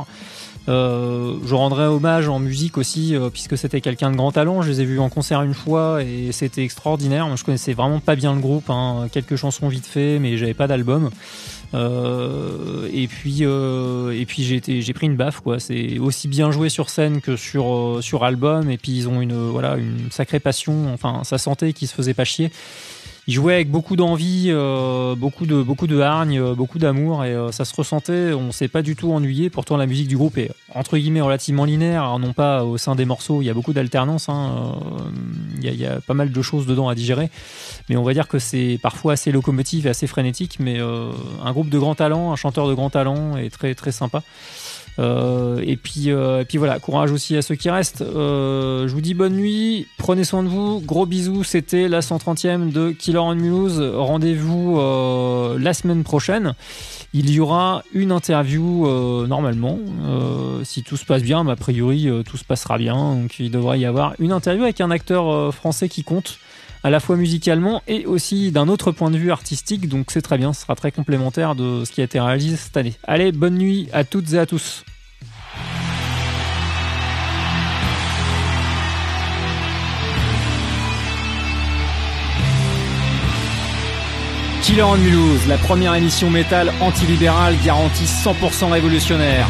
[0.67, 4.61] Je rendrai hommage en musique aussi, puisque c'était quelqu'un de grand talent.
[4.61, 7.25] Je les ai vus en concert une fois et c'était extraordinaire.
[7.25, 9.07] Moi, je connaissais vraiment pas bien le groupe, hein.
[9.11, 11.09] quelques chansons vite fait, mais j'avais pas d'album.
[11.73, 15.59] Euh, et puis euh, et puis j'ai pris une baffe quoi.
[15.59, 18.69] C'est aussi bien joué sur scène que sur euh, sur album.
[18.69, 20.93] Et puis ils ont une voilà une sacrée passion.
[20.93, 22.51] Enfin, ça sentait qu'ils se faisaient pas chier
[23.27, 27.33] il jouait avec beaucoup d'envie, euh, beaucoup de beaucoup de hargne, euh, beaucoup d'amour et
[27.33, 28.33] euh, ça se ressentait.
[28.33, 29.49] On s'est pas du tout ennuyé.
[29.49, 33.05] Pourtant, la musique du groupe est entre guillemets relativement linéaire, non pas au sein des
[33.05, 33.41] morceaux.
[33.41, 34.27] Il y a beaucoup d'alternance.
[34.27, 34.75] Hein,
[35.61, 37.29] il, il, y a, pas mal de choses dedans à digérer,
[37.87, 40.57] mais on va dire que c'est parfois assez locomotive et assez frénétique.
[40.59, 44.21] Mais un groupe de grand talent, un chanteur de grand talent est très très sympa.
[44.99, 48.01] Euh, et puis, euh, et puis voilà, courage aussi à ceux qui restent.
[48.01, 51.43] Euh, je vous dis bonne nuit, prenez soin de vous, gros bisous.
[51.43, 53.81] C'était la 130e de Killer on Muse.
[53.81, 54.79] Rendez-vous
[55.59, 56.53] la semaine prochaine.
[57.13, 58.87] Il y aura une interview
[59.27, 59.79] normalement,
[60.63, 61.43] si tout se passe bien.
[61.43, 63.15] Mais a priori, tout se passera bien.
[63.15, 66.37] Donc il devrait y avoir une interview avec un acteur français qui compte
[66.83, 69.87] à la fois musicalement et aussi d'un autre point de vue artistique.
[69.87, 72.77] Donc c'est très bien, ce sera très complémentaire de ce qui a été réalisé cette
[72.77, 72.93] année.
[73.03, 74.83] Allez, bonne nuit à toutes et à tous.
[84.61, 89.45] Killer en Mulhouse, la première émission métal antilibérale garantie 100% révolutionnaire.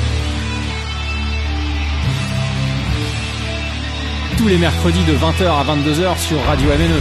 [4.44, 7.00] Tous les mercredis de 20h à 22h sur Radio MNE.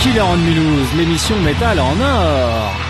[0.00, 2.89] Killer on Mulhouse, l'émission métal en or.